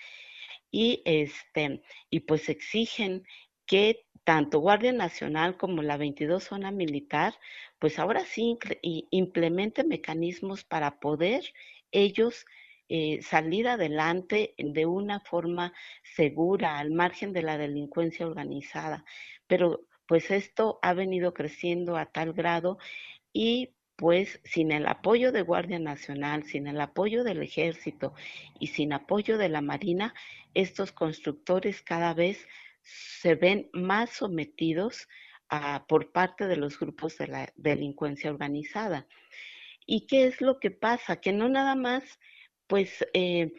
[0.70, 3.24] Y, este, y pues exigen
[3.66, 7.34] que tanto Guardia Nacional como la 22 Zona Militar,
[7.78, 11.44] pues ahora sí implementen mecanismos para poder
[11.92, 12.44] ellos
[12.88, 15.72] eh, salir adelante de una forma
[16.02, 19.04] segura, al margen de la delincuencia organizada.
[19.46, 22.78] Pero pues esto ha venido creciendo a tal grado
[23.32, 28.14] y pues sin el apoyo de Guardia Nacional, sin el apoyo del Ejército
[28.60, 30.14] y sin apoyo de la Marina,
[30.54, 32.46] estos constructores cada vez
[32.82, 35.08] se ven más sometidos
[35.88, 39.06] por parte de los grupos de la delincuencia organizada.
[39.86, 41.20] ¿Y qué es lo que pasa?
[41.20, 42.18] Que no nada más,
[42.66, 43.52] pues eh,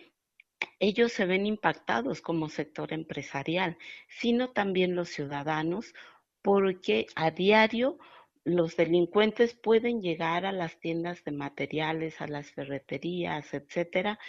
[0.80, 5.94] ellos se ven impactados como sector empresarial, sino también los ciudadanos,
[6.42, 7.98] porque a diario
[8.48, 14.20] los delincuentes pueden llegar a las tiendas de materiales, a las ferreterías, etcétera,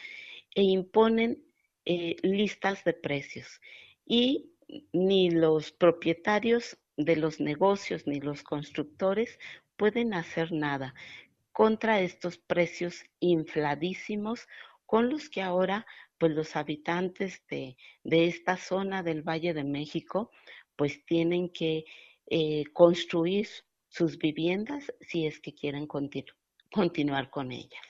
[0.57, 1.44] e imponen
[1.85, 3.61] eh, listas de precios.
[4.04, 4.50] Y
[4.92, 9.38] ni los propietarios de los negocios ni los constructores
[9.76, 10.94] pueden hacer nada
[11.52, 14.48] contra estos precios infladísimos
[14.85, 15.87] con los que ahora
[16.18, 20.33] pues los habitantes de, esta zona del Valle de México
[20.74, 21.85] pues tienen que
[22.26, 23.46] eh, construir
[23.88, 25.87] sus viviendas si es que quieren
[26.70, 27.88] continuar con ellas.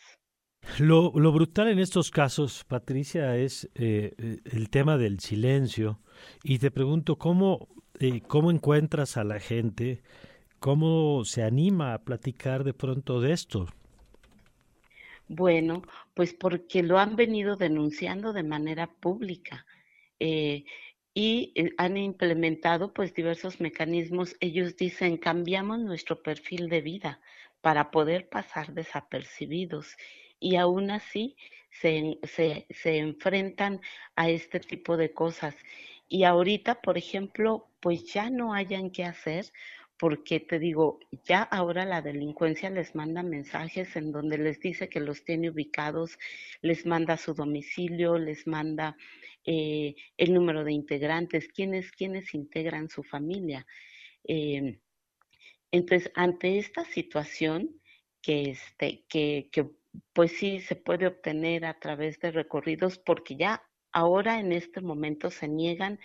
[0.79, 6.01] Lo, brutal en estos casos, Patricia, es eh, eh, el tema del silencio.
[6.45, 10.03] Y te pregunto, ¿cómo, eh, ¿cómo encuentras a la gente?
[10.61, 13.67] ¿Cómo se anima a platicar de pronto de esto?
[15.27, 15.83] Bueno,
[16.15, 19.67] pues porque lo han venido denunciando de manera pública
[21.19, 24.37] y eh, han implementado pues diversos mecanismos.
[24.39, 27.21] Ellos dicen, cambiamos nuestro perfil de vida
[27.61, 29.97] para poder pasar desapercibidos
[30.39, 31.37] y aún así
[31.73, 33.81] se, se, se enfrentan
[34.15, 35.57] a este tipo de cosas.
[36.07, 39.47] Y ahorita, por ejemplo, pues ya no hayan qué hacer
[39.99, 45.01] porque te digo, ya ahora la delincuencia les manda mensajes en donde les dice que
[45.01, 46.17] los tiene ubicados,
[46.63, 48.97] les manda su domicilio, les manda
[49.45, 53.67] eh, el número de integrantes, quiénes, quiénes integran su familia.
[54.25, 54.81] Eh,
[55.71, 57.81] entonces, ante esta situación,
[58.21, 59.49] que, este, que
[60.13, 63.63] pues sí se puede obtener a través de recorridos, porque ya
[63.93, 65.99] ahora en este momento se niegan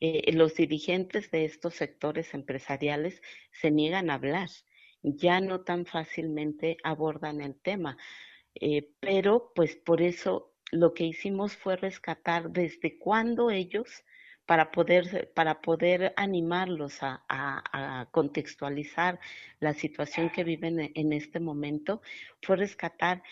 [0.00, 3.22] eh, los dirigentes de estos sectores empresariales
[3.52, 4.50] se niegan a hablar,
[5.02, 7.96] ya no tan fácilmente abordan el tema.
[8.54, 14.04] Eh, pero pues por eso lo que hicimos fue rescatar desde cuándo ellos,
[14.44, 19.18] para poder, para poder animarlos a, contextualizar
[19.60, 22.02] la situación que viven e, en este momento,
[22.42, 23.22] fue rescatar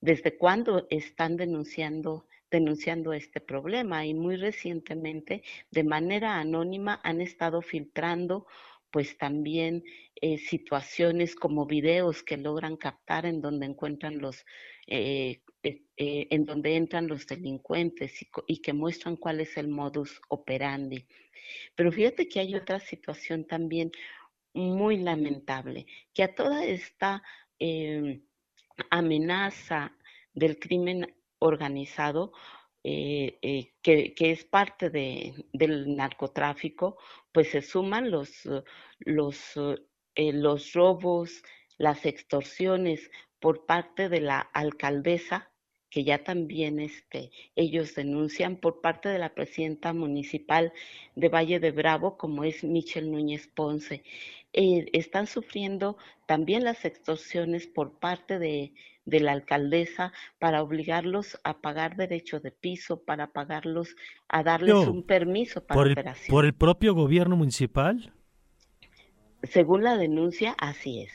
[0.00, 4.06] desde cuándo están denunciando denunciando este problema.
[4.06, 8.46] Y muy recientemente de manera anónima han estado filtrando
[8.90, 9.84] pues también
[10.16, 14.46] eh, situaciones como videos que logran captar en donde encuentran los
[14.86, 15.42] eh,
[15.96, 21.06] eh, en donde entran los delincuentes y, y, que muestran cuál es el modus operandi.
[21.74, 23.90] Pero fíjate que hay otra situación también
[24.54, 27.22] muy lamentable, que a toda esta
[27.58, 28.22] em,
[28.90, 29.92] amenaza
[30.34, 32.32] del crimen organizado
[32.84, 36.96] eh, eh, que, es parte del narcotráfico,
[37.32, 38.48] pues se suman los,
[39.00, 39.56] los,
[40.14, 41.42] eh, los robos,
[41.76, 43.10] las extorsiones
[43.40, 45.50] por parte de la alcaldesa,
[45.90, 50.72] que ya también este, ellos denuncian por parte de la presidenta municipal
[51.14, 54.02] de Valle de Bravo, como es Michelle Núñez Ponce.
[54.52, 58.72] están sufriendo también las extorsiones por parte de,
[59.08, 63.96] de la alcaldesa para obligarlos a pagar derecho de piso, para pagarlos
[64.28, 66.34] a darles un permiso para por operación.
[66.34, 68.12] ¿Por el propio gobierno municipal?
[69.42, 71.12] Según la denuncia, así es.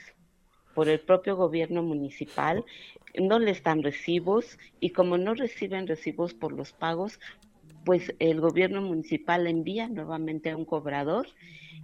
[0.74, 2.65] Por el propio gobierno municipal
[3.20, 7.20] no les dan recibos y como no reciben recibos por los pagos,
[7.86, 11.28] pues el gobierno municipal envía nuevamente a un cobrador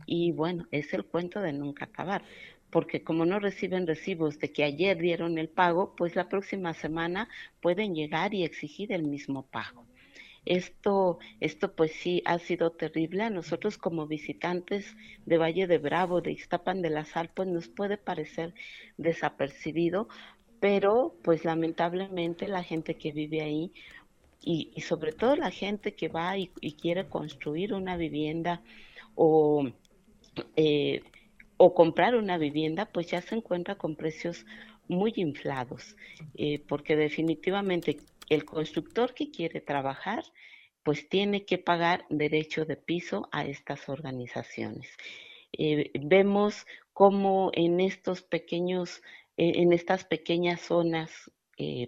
[0.06, 2.24] y bueno, es el cuento de nunca acabar
[2.70, 7.30] porque como no reciben recibos de que ayer dieron el pago, pues la próxima semana
[7.62, 9.86] pueden llegar y exigir el mismo pago.
[10.46, 13.24] Esto, esto pues sí ha sido terrible.
[13.24, 17.68] A nosotros como visitantes de Valle de Bravo, de Iztapan de la Sal, pues nos
[17.68, 18.54] puede parecer
[18.98, 20.08] desapercibido,
[20.60, 23.72] pero pues lamentablemente la gente que vive ahí
[24.42, 26.48] y, sobre todo la gente que va y,
[26.80, 28.62] quiere construir una vivienda
[29.16, 29.70] o
[30.56, 31.02] eh,
[31.62, 34.46] o comprar una vivienda, pues ya se encuentra con precios
[34.88, 35.98] muy inflados,
[36.36, 37.98] eh, porque definitivamente
[38.30, 40.24] el constructor que quiere trabajar,
[40.84, 44.88] pues tiene que pagar derecho de piso a estas organizaciones.
[45.52, 49.02] Eh, vemos cómo en estos pequeños,
[49.42, 51.32] en estas pequeñas zonas,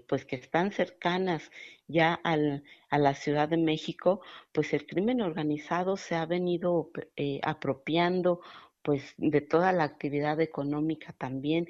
[0.07, 1.51] pues que están cercanas
[1.87, 4.21] ya al, a la Ciudad de México,
[4.51, 6.91] pues el crimen organizado se ha venido
[7.43, 8.41] apropiando
[8.81, 11.67] pues de toda la actividad económica también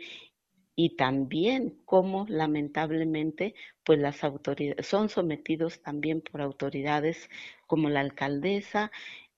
[0.76, 7.30] y también cómo lamentablemente pues las autoridades son sometidos también por autoridades
[7.68, 8.92] como la alcaldesa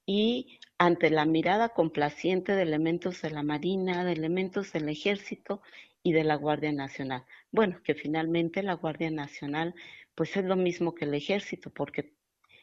[0.05, 5.61] y ante la mirada complaciente de elementos de la Marina, de elementos del Ejército
[6.03, 7.23] y de la Guardia Nacional.
[7.51, 9.73] Bueno, que finalmente la Guardia Nacional
[10.15, 12.13] pues es lo mismo que el Ejército porque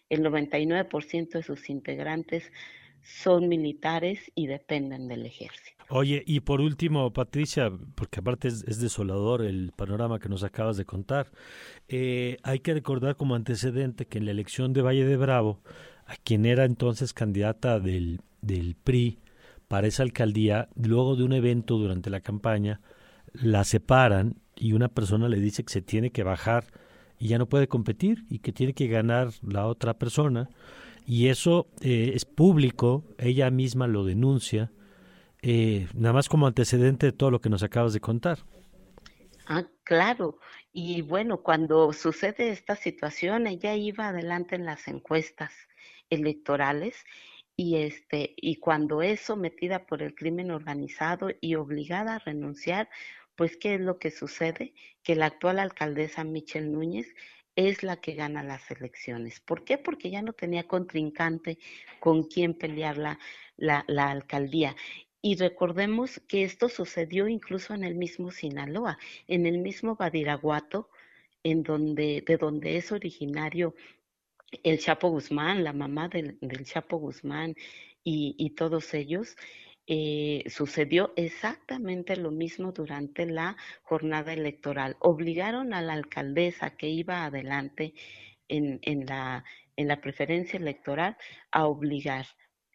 [0.08, 2.52] el 99% de sus integrantes
[3.02, 5.84] son militares y dependen del ejército.
[5.88, 10.84] Oye, y por último, Patricia, porque aparte es, desolador el panorama que nos acabas de
[10.84, 11.30] contar,
[11.88, 15.62] eh, hay que recordar como antecedente que en la elección de Valle de Bravo,
[16.06, 19.18] a quien era entonces candidata del, del PRI
[19.66, 22.80] para esa alcaldía, luego de un evento durante la campaña,
[23.32, 26.66] la separan y una persona le dice que se tiene que bajar
[27.18, 30.48] y ya no puede competir y que tiene que ganar la otra persona
[31.06, 34.70] y eso eh, es público, ella misma lo denuncia,
[35.42, 38.38] eh, nada más como antecedente de todo lo que nos acabas de contar.
[39.46, 40.38] Ah, claro.
[40.72, 45.52] Y bueno, cuando sucede esta situación, ella iba adelante en las encuestas
[46.10, 47.04] electorales
[47.56, 52.88] y este y cuando es sometida por el crimen organizado y obligada a renunciar,
[53.40, 54.74] pues qué es lo que sucede?
[55.02, 57.06] Que la actual alcaldesa Michelle Núñez
[57.56, 59.40] es la que gana las elecciones.
[59.40, 59.78] ¿Por qué?
[59.78, 61.58] Porque ya no tenía contrincante
[62.00, 63.18] con quien pelear la,
[63.56, 64.76] la, alcaldía.
[65.22, 70.90] Y recordemos que esto sucedió incluso en el mismo Sinaloa, en el mismo Badiraguato,
[71.42, 73.74] en donde, de donde es originario
[74.62, 77.54] el Chapo Guzmán, la mamá del, Chapo Guzmán
[78.04, 79.34] y todos ellos,
[79.92, 84.96] eh, sucedió exactamente lo mismo durante la jornada electoral.
[85.00, 87.94] Obligaron a la alcaldesa que iba adelante
[88.46, 91.16] en, en, la, en la preferencia electoral
[91.50, 92.26] a obligar.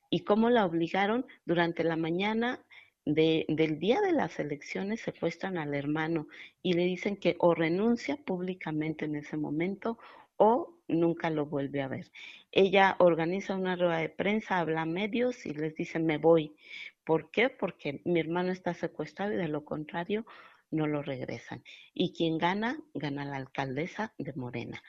[0.10, 1.26] ¿Y cómo la obligaron?
[1.46, 2.62] Durante la mañana
[3.06, 6.28] de, del día de las elecciones secuestran al hermano
[6.62, 9.98] y le dicen que o renuncia públicamente en ese momento
[10.36, 12.12] o nunca lo vuelve a ver.
[12.52, 16.58] Ella organiza una rueda de prensa, habla a medios y les dice me voy.
[17.06, 17.50] ¿Por qué?
[17.50, 20.26] Porque mi hermano está secuestrado y de lo contrario
[20.72, 21.64] no lo regresan.
[21.94, 24.82] Y quien gana, gana la alcaldesa de Morena.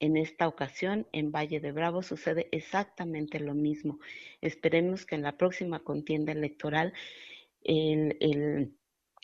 [0.00, 4.00] En esta ocasión, en Valle de Bravo, sucede exactamente lo mismo.
[4.40, 6.92] Esperemos que en la próxima contienda electoral
[7.62, 8.16] el,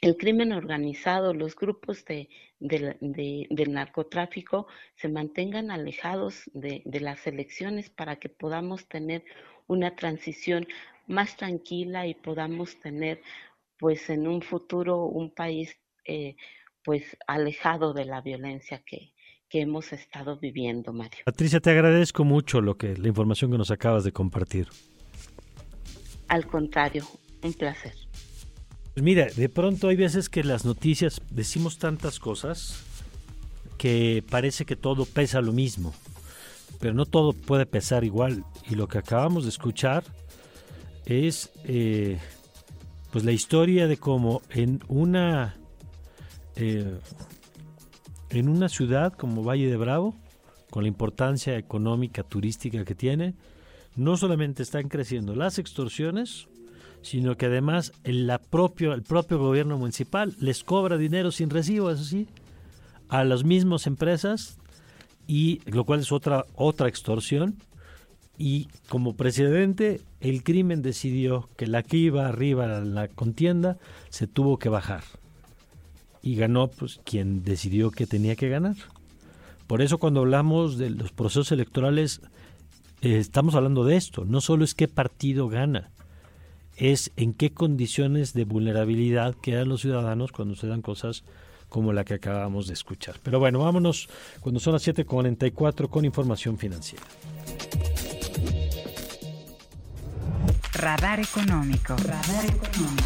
[0.01, 2.31] el, crimen organizado, los grupos de,
[2.61, 4.67] del narcotráfico
[4.97, 9.25] se mantengan alejados de, las elecciones para que podamos tener
[9.67, 10.67] una transición
[11.07, 13.21] más tranquila y podamos tener
[13.79, 16.37] pues en un futuro un país eh,
[16.85, 19.13] pues alejado de la violencia que,
[19.49, 21.21] que hemos estado viviendo, Mario.
[21.25, 24.69] Patricia, te agradezco mucho lo que la información que nos acabas de compartir.
[26.29, 27.05] Al contrario,
[27.43, 27.95] un placer.
[28.95, 32.85] Pues mira, de pronto hay veces que las noticias decimos tantas cosas
[33.79, 35.95] que parece que todo pesa lo mismo,
[36.81, 38.45] pero no todo puede pesar igual.
[38.69, 40.05] Y lo que acabamos de escuchar
[41.07, 42.19] es eh,
[43.13, 45.57] pues la historia de cómo en una
[46.57, 46.99] eh,
[48.31, 50.15] en una ciudad como Valle de Bravo,
[50.71, 53.35] con la importancia económica turística que tiene,
[53.97, 56.49] no solamente están creciendo las extorsiones,
[57.03, 62.17] sino que además el, propio, el propio gobierno municipal les cobra dinero sin recibo, eso
[63.09, 64.59] a las mismas empresas,
[65.27, 67.57] y lo cual es otra, otra extorsión,
[68.41, 73.77] y como presidente el crimen decidió que la que iba arriba a la contienda
[74.09, 75.05] se tuvo que bajar
[76.23, 78.77] y ganó pues quien decidió que tenía que ganar.
[79.67, 82.23] Por eso cuando hablamos de los procesos electorales
[83.03, 85.91] eh, estamos hablando de esto, no solo es qué partido gana,
[86.77, 91.25] es en qué condiciones de vulnerabilidad quedan los ciudadanos cuando se dan cosas
[91.69, 93.17] como la que acabamos de escuchar.
[93.23, 94.09] Pero bueno, vámonos
[94.41, 97.05] cuando son las 7.44 con información financiera.
[100.73, 101.97] Radar económico.
[101.97, 103.05] Radar económico.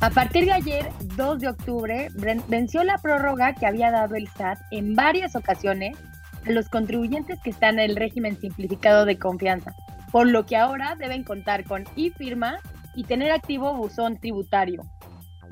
[0.00, 2.08] A partir de ayer, 2 de octubre,
[2.48, 5.96] venció la prórroga que había dado el SAT en varias ocasiones
[6.46, 9.74] a los contribuyentes que están en el régimen simplificado de confianza,
[10.10, 12.58] por lo que ahora deben contar con e-firma
[12.94, 14.82] y tener activo buzón tributario.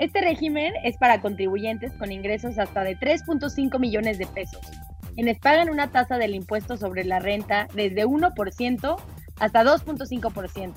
[0.01, 4.62] Este régimen es para contribuyentes con ingresos hasta de 3.5 millones de pesos,
[5.14, 8.96] quienes pagan una tasa del impuesto sobre la renta desde 1%
[9.40, 10.74] hasta 2.5%.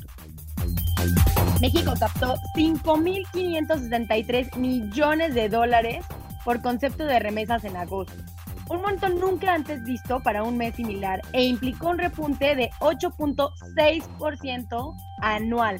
[1.61, 6.05] México captó 5.563 millones de dólares
[6.43, 8.21] por concepto de remesas en agosto,
[8.69, 14.95] un monto nunca antes visto para un mes similar e implicó un repunte de 8.6%
[15.21, 15.79] anual.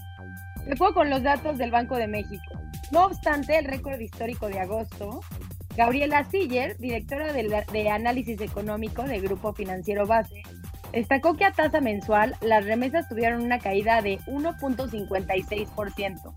[0.66, 2.53] Me fue con los datos del Banco de México.
[2.94, 5.22] No obstante, el récord histórico de agosto,
[5.76, 10.44] Gabriela Siller, directora de, Análisis Económico del Grupo Financiero Base,
[10.92, 16.34] destacó que a tasa mensual las remesas tuvieron una caída de 1.56%.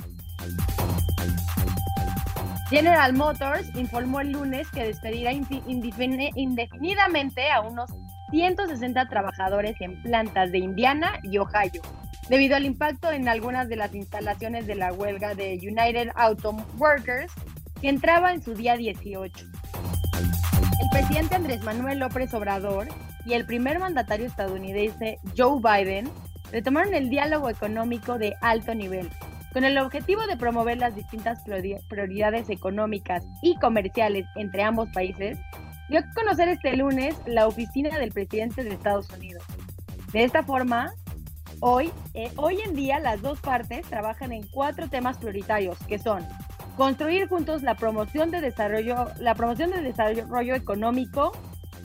[2.70, 7.90] General Motors informó el lunes que despedirá indefinidamente a unos
[8.30, 11.82] 160 trabajadores en plantas de Indiana y Ohio,
[12.28, 17.32] debido al impacto en algunas de las instalaciones de la huelga de United Auto Workers,
[17.80, 19.46] que entraba en su día 18.
[20.82, 22.88] El presidente Andrés Manuel López Obrador
[23.24, 26.08] y el primer mandatario estadounidense Joe Biden
[26.52, 29.10] retomaron el diálogo económico de alto nivel
[29.56, 31.42] con el objetivo de promover las distintas
[31.88, 35.38] prioridades económicas y comerciales entre ambos países,
[35.88, 39.42] dio a conocer este lunes la oficina del presidente de Estados Unidos.
[40.12, 40.92] De esta forma,
[41.60, 46.26] hoy, eh, hoy en día las dos partes trabajan en cuatro temas prioritarios, que son
[46.76, 51.32] construir juntos la promoción de desarrollo, la promoción del desarrollo económico,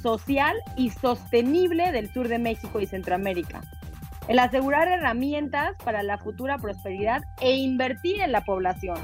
[0.02, 3.62] social y sostenible del sur de México y Centroamérica,
[4.28, 8.98] el asegurar herramientas para la futura prosperidad e invertir en la población.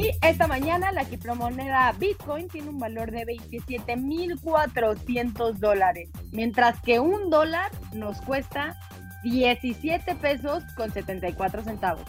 [0.00, 7.28] Y esta mañana la criptomoneda Bitcoin tiene un valor de 27.400 dólares, mientras que un
[7.28, 8.78] dólar nos cuesta
[9.24, 12.06] 17 pesos con 74 centavos.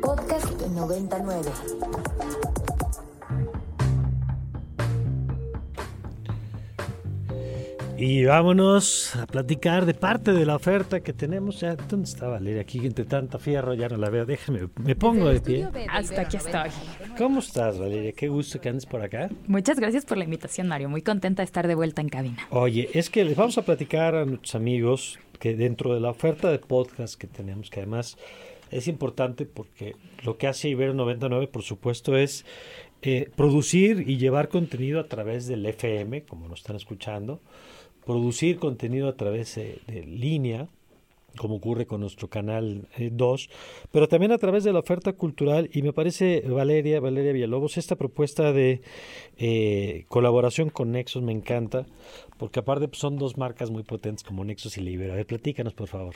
[0.00, 1.50] Podcast 99.
[8.00, 11.58] Y vámonos a platicar de parte de la oferta que tenemos.
[11.58, 12.60] Ya, ¿Dónde está Valeria?
[12.60, 14.24] Aquí entre tanta fierro ya no la veo.
[14.24, 15.66] Déjeme, me pongo de pie.
[15.90, 16.70] Hasta aquí estoy.
[17.16, 18.12] ¿Cómo estás, Valeria?
[18.12, 19.28] Qué gusto que andes por acá.
[19.48, 20.88] Muchas gracias por la invitación, Mario.
[20.88, 22.36] Muy contenta de estar de vuelta en cabina.
[22.50, 26.52] Oye, es que les vamos a platicar a nuestros amigos que dentro de la oferta
[26.52, 28.16] de podcast que tenemos, que además
[28.70, 32.46] es importante porque lo que hace Ibero 99, por supuesto, es
[33.02, 37.40] eh, producir y llevar contenido a través del FM, como nos están escuchando
[38.08, 40.66] producir contenido a través de, de línea,
[41.36, 43.54] como ocurre con nuestro canal 2, eh,
[43.92, 45.68] pero también a través de la oferta cultural.
[45.74, 48.80] Y me parece Valeria, Valeria Villalobos, esta propuesta de
[49.36, 51.84] eh, colaboración con Nexus me encanta,
[52.38, 55.14] porque aparte pues, son dos marcas muy potentes como Nexus y Libera.
[55.14, 56.14] A ver, platícanos por favor.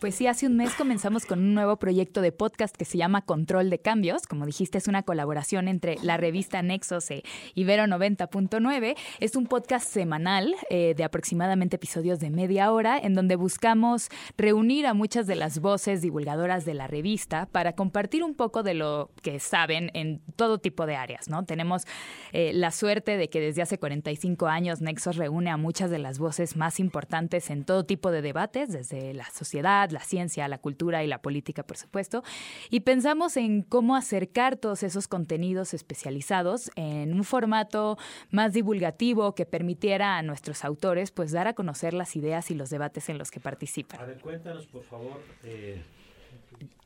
[0.00, 3.22] Pues sí, hace un mes comenzamos con un nuevo proyecto de podcast que se llama
[3.22, 4.26] Control de Cambios.
[4.26, 7.22] Como dijiste, es una colaboración entre la revista Nexos e
[7.54, 8.96] Ibero 90.9.
[9.20, 14.86] Es un podcast semanal eh, de aproximadamente episodios de media hora en donde buscamos reunir
[14.86, 19.10] a muchas de las voces divulgadoras de la revista para compartir un poco de lo
[19.22, 21.44] que saben en todo tipo de áreas, ¿no?
[21.44, 21.84] Tenemos
[22.32, 26.18] eh, la suerte de que desde hace 45 años Nexos reúne a muchas de las
[26.18, 31.04] voces más importantes en todo tipo de debates, desde la sociedad, la ciencia, la cultura
[31.04, 32.22] y la política, por supuesto.
[32.70, 37.98] Y pensamos en cómo acercar todos esos contenidos especializados en un formato
[38.30, 42.70] más divulgativo que permitiera a nuestros autores pues dar a conocer las ideas y los
[42.70, 44.00] debates en los que participan.
[44.00, 45.20] A ver, cuéntanos por favor.
[45.44, 45.82] Eh,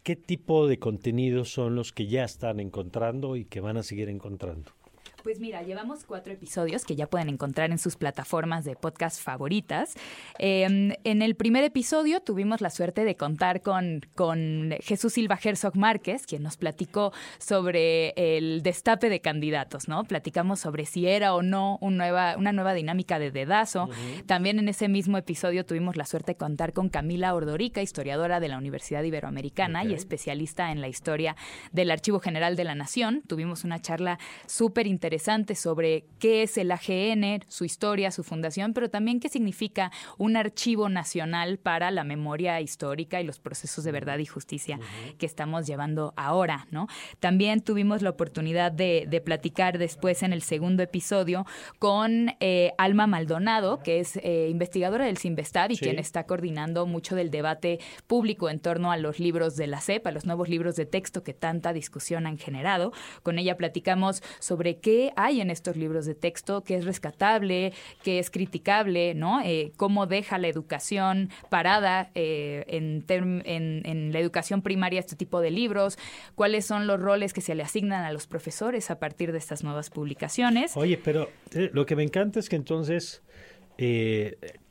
[0.02, 4.08] ¿Qué tipo de contenidos son los que ya están encontrando y que van a seguir
[4.08, 4.70] encontrando?
[5.24, 9.94] Pues mira, llevamos cuatro episodios que ya pueden encontrar en sus plataformas de podcast favoritas.
[10.38, 15.78] Em, en el primer episodio tuvimos la suerte de contar con, con Jesús Silva Herzog
[15.78, 20.04] Márquez, quien nos platicó sobre el destape de candidatos, ¿no?
[20.04, 23.88] Platicamos sobre si era o no una nueva, una nueva dinámica de dedazo.
[24.26, 28.48] También en ese mismo episodio tuvimos la suerte de contar con Camila Ordorica, historiadora de
[28.48, 31.34] la Universidad Iberoamericana y especialista en la historia
[31.72, 33.22] del Archivo General de la Nación.
[33.26, 35.13] Tuvimos una charla súper interesante
[35.54, 40.88] sobre qué es el AGN, su historia, su fundación, pero también qué significa un archivo
[40.88, 44.78] nacional para la memoria histórica y los procesos de verdad y justicia
[45.18, 46.86] que estamos llevando ahora, ¿no?
[47.20, 51.46] También tuvimos la oportunidad de, platicar después en el segundo episodio
[51.78, 57.14] con eh, Alma Maldonado, que es eh, investigadora del CIMBESTAB y quien está coordinando mucho
[57.14, 60.76] del debate público en torno a los libros de la CEP, a los nuevos libros
[60.76, 62.92] de texto que tanta discusión han generado.
[63.22, 68.18] Con ella platicamos sobre qué hay en estos libros de texto, qué es rescatable, qué
[68.18, 69.40] es criticable, ¿no?
[69.40, 75.98] Eh, cómo deja la educación parada eh, en, la educación primaria este tipo de libros,
[76.34, 79.64] cuáles son los roles que se le asignan a los profesores a partir de estas
[79.64, 80.76] nuevas publicaciones.
[80.76, 83.22] Oye, pero eh, lo que me encanta es que entonces...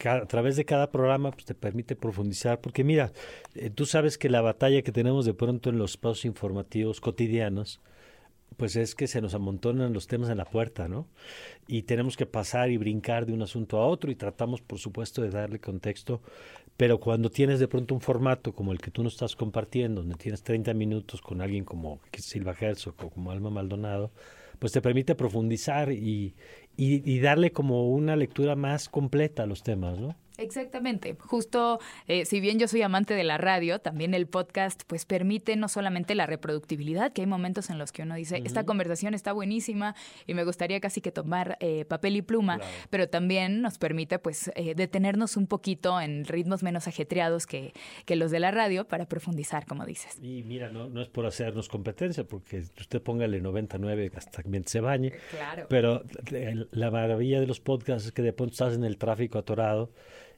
[0.05, 3.11] a través de cada programa pues, te permite profundizar, porque mira,
[3.75, 7.81] tú sabes que la batalla que tenemos de pronto en los espacios informativos cotidianos,
[8.57, 11.07] pues es que se nos amontonan los temas en la puerta, ¿no?
[11.67, 15.21] Y tenemos que pasar y brincar de un asunto a otro y tratamos, por supuesto,
[15.21, 16.21] de darle contexto,
[16.77, 20.15] pero cuando tienes de pronto un formato como el que tú nos estás compartiendo, donde
[20.15, 24.11] tienes 30 minutos con alguien como Silva Herzog o como Alma Maldonado,
[24.59, 26.35] pues te permite profundizar y,
[26.77, 30.15] y, y darle como una lectura más completa a los temas, ¿no?
[30.43, 31.15] Exactamente.
[31.19, 35.55] Justo, eh, si bien yo soy amante de la radio, también el podcast pues permite
[35.55, 39.33] no solamente la reproductibilidad, que hay momentos en los que uno dice, esta conversación está
[39.33, 39.95] buenísima
[40.27, 44.51] y me gustaría casi que tomar eh, papel y pluma, pero también nos permite pues
[44.55, 47.73] eh, detenernos un poquito en ritmos menos ajetreados que,
[48.05, 50.17] que, los de la radio para profundizar, como dices.
[50.21, 54.79] Y mira, no, no es por hacernos competencia, porque usted póngale 99 hasta que se
[54.79, 55.65] bañe, claro.
[55.69, 56.03] pero
[56.71, 59.91] la maravilla de los podcasts es que de pronto estás en el tráfico atorado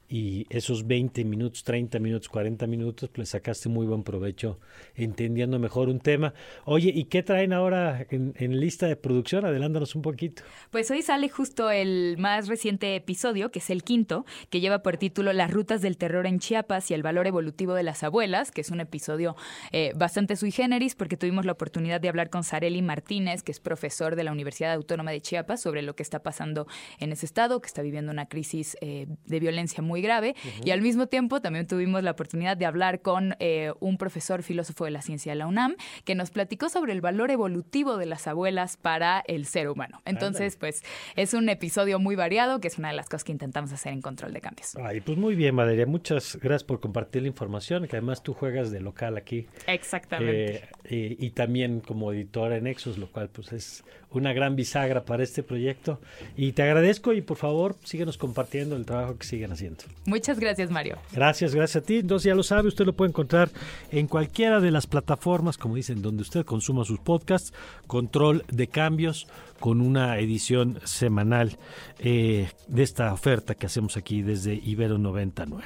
[0.07, 4.59] y esos 20 minutos, 30 minutos, 40 minutos, pues sacaste muy buen provecho
[4.95, 6.33] entendiendo mejor un tema.
[6.65, 9.45] Oye, ¿y qué traen ahora en, lista de producción?
[9.45, 10.43] Adelántanos un poquito.
[10.69, 14.97] Pues hoy sale justo el más reciente episodio, que es el quinto, que lleva por
[14.97, 18.61] título Las rutas del terror en Chiapas y el valor evolutivo de las abuelas, que
[18.61, 19.35] es un episodio
[19.71, 23.59] eh, bastante sui generis, porque tuvimos la oportunidad de hablar con Sareli Martínez, que es
[23.59, 26.67] profesor de la Universidad Autónoma de Chiapas, sobre lo que está pasando
[26.99, 30.35] en ese estado, que está viviendo una crisis eh, de violencia muy muy grave.
[30.65, 34.83] Y al mismo tiempo también tuvimos la oportunidad de hablar con eh, un profesor filósofo
[34.83, 38.27] de la ciencia de la UNAM que nos platicó sobre el valor evolutivo de las
[38.27, 40.01] abuelas para el ser humano.
[40.03, 40.83] Entonces, pues
[41.15, 44.01] es un episodio muy variado, que es una de las cosas que intentamos hacer en
[44.01, 44.75] Control de Cambios.
[44.75, 45.85] Ay, pues muy bien, Valeria.
[45.85, 49.47] Muchas gracias por compartir la información, que además tú juegas de local aquí.
[49.65, 50.55] Exactamente.
[50.89, 55.05] Eh, y, y, también como editora en Nexus, lo cual pues es una gran bisagra
[55.05, 56.01] para este proyecto.
[56.35, 59.84] Y te agradezco y por favor síguenos compartiendo el trabajo que siguen haciendo.
[60.05, 60.97] Muchas gracias, Mario.
[61.11, 61.97] Gracias, gracias a ti.
[61.97, 63.49] Entonces ya lo sabe, usted lo puede encontrar
[63.91, 67.53] en cualquiera de las plataformas, como dicen, donde usted consuma sus podcasts.
[67.87, 69.27] Control de cambios
[69.59, 71.57] con una edición semanal
[71.99, 75.63] eh, de esta oferta que hacemos aquí desde Ibero 99.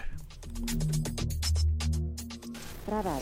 [2.88, 3.22] Radar.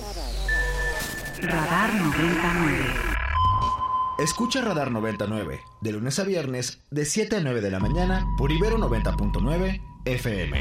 [1.42, 3.18] Radar 99.
[4.20, 8.52] Escucha Radar 99 de lunes a viernes de 7 a 9 de la mañana por
[8.52, 10.56] Ibero 90.9 FM.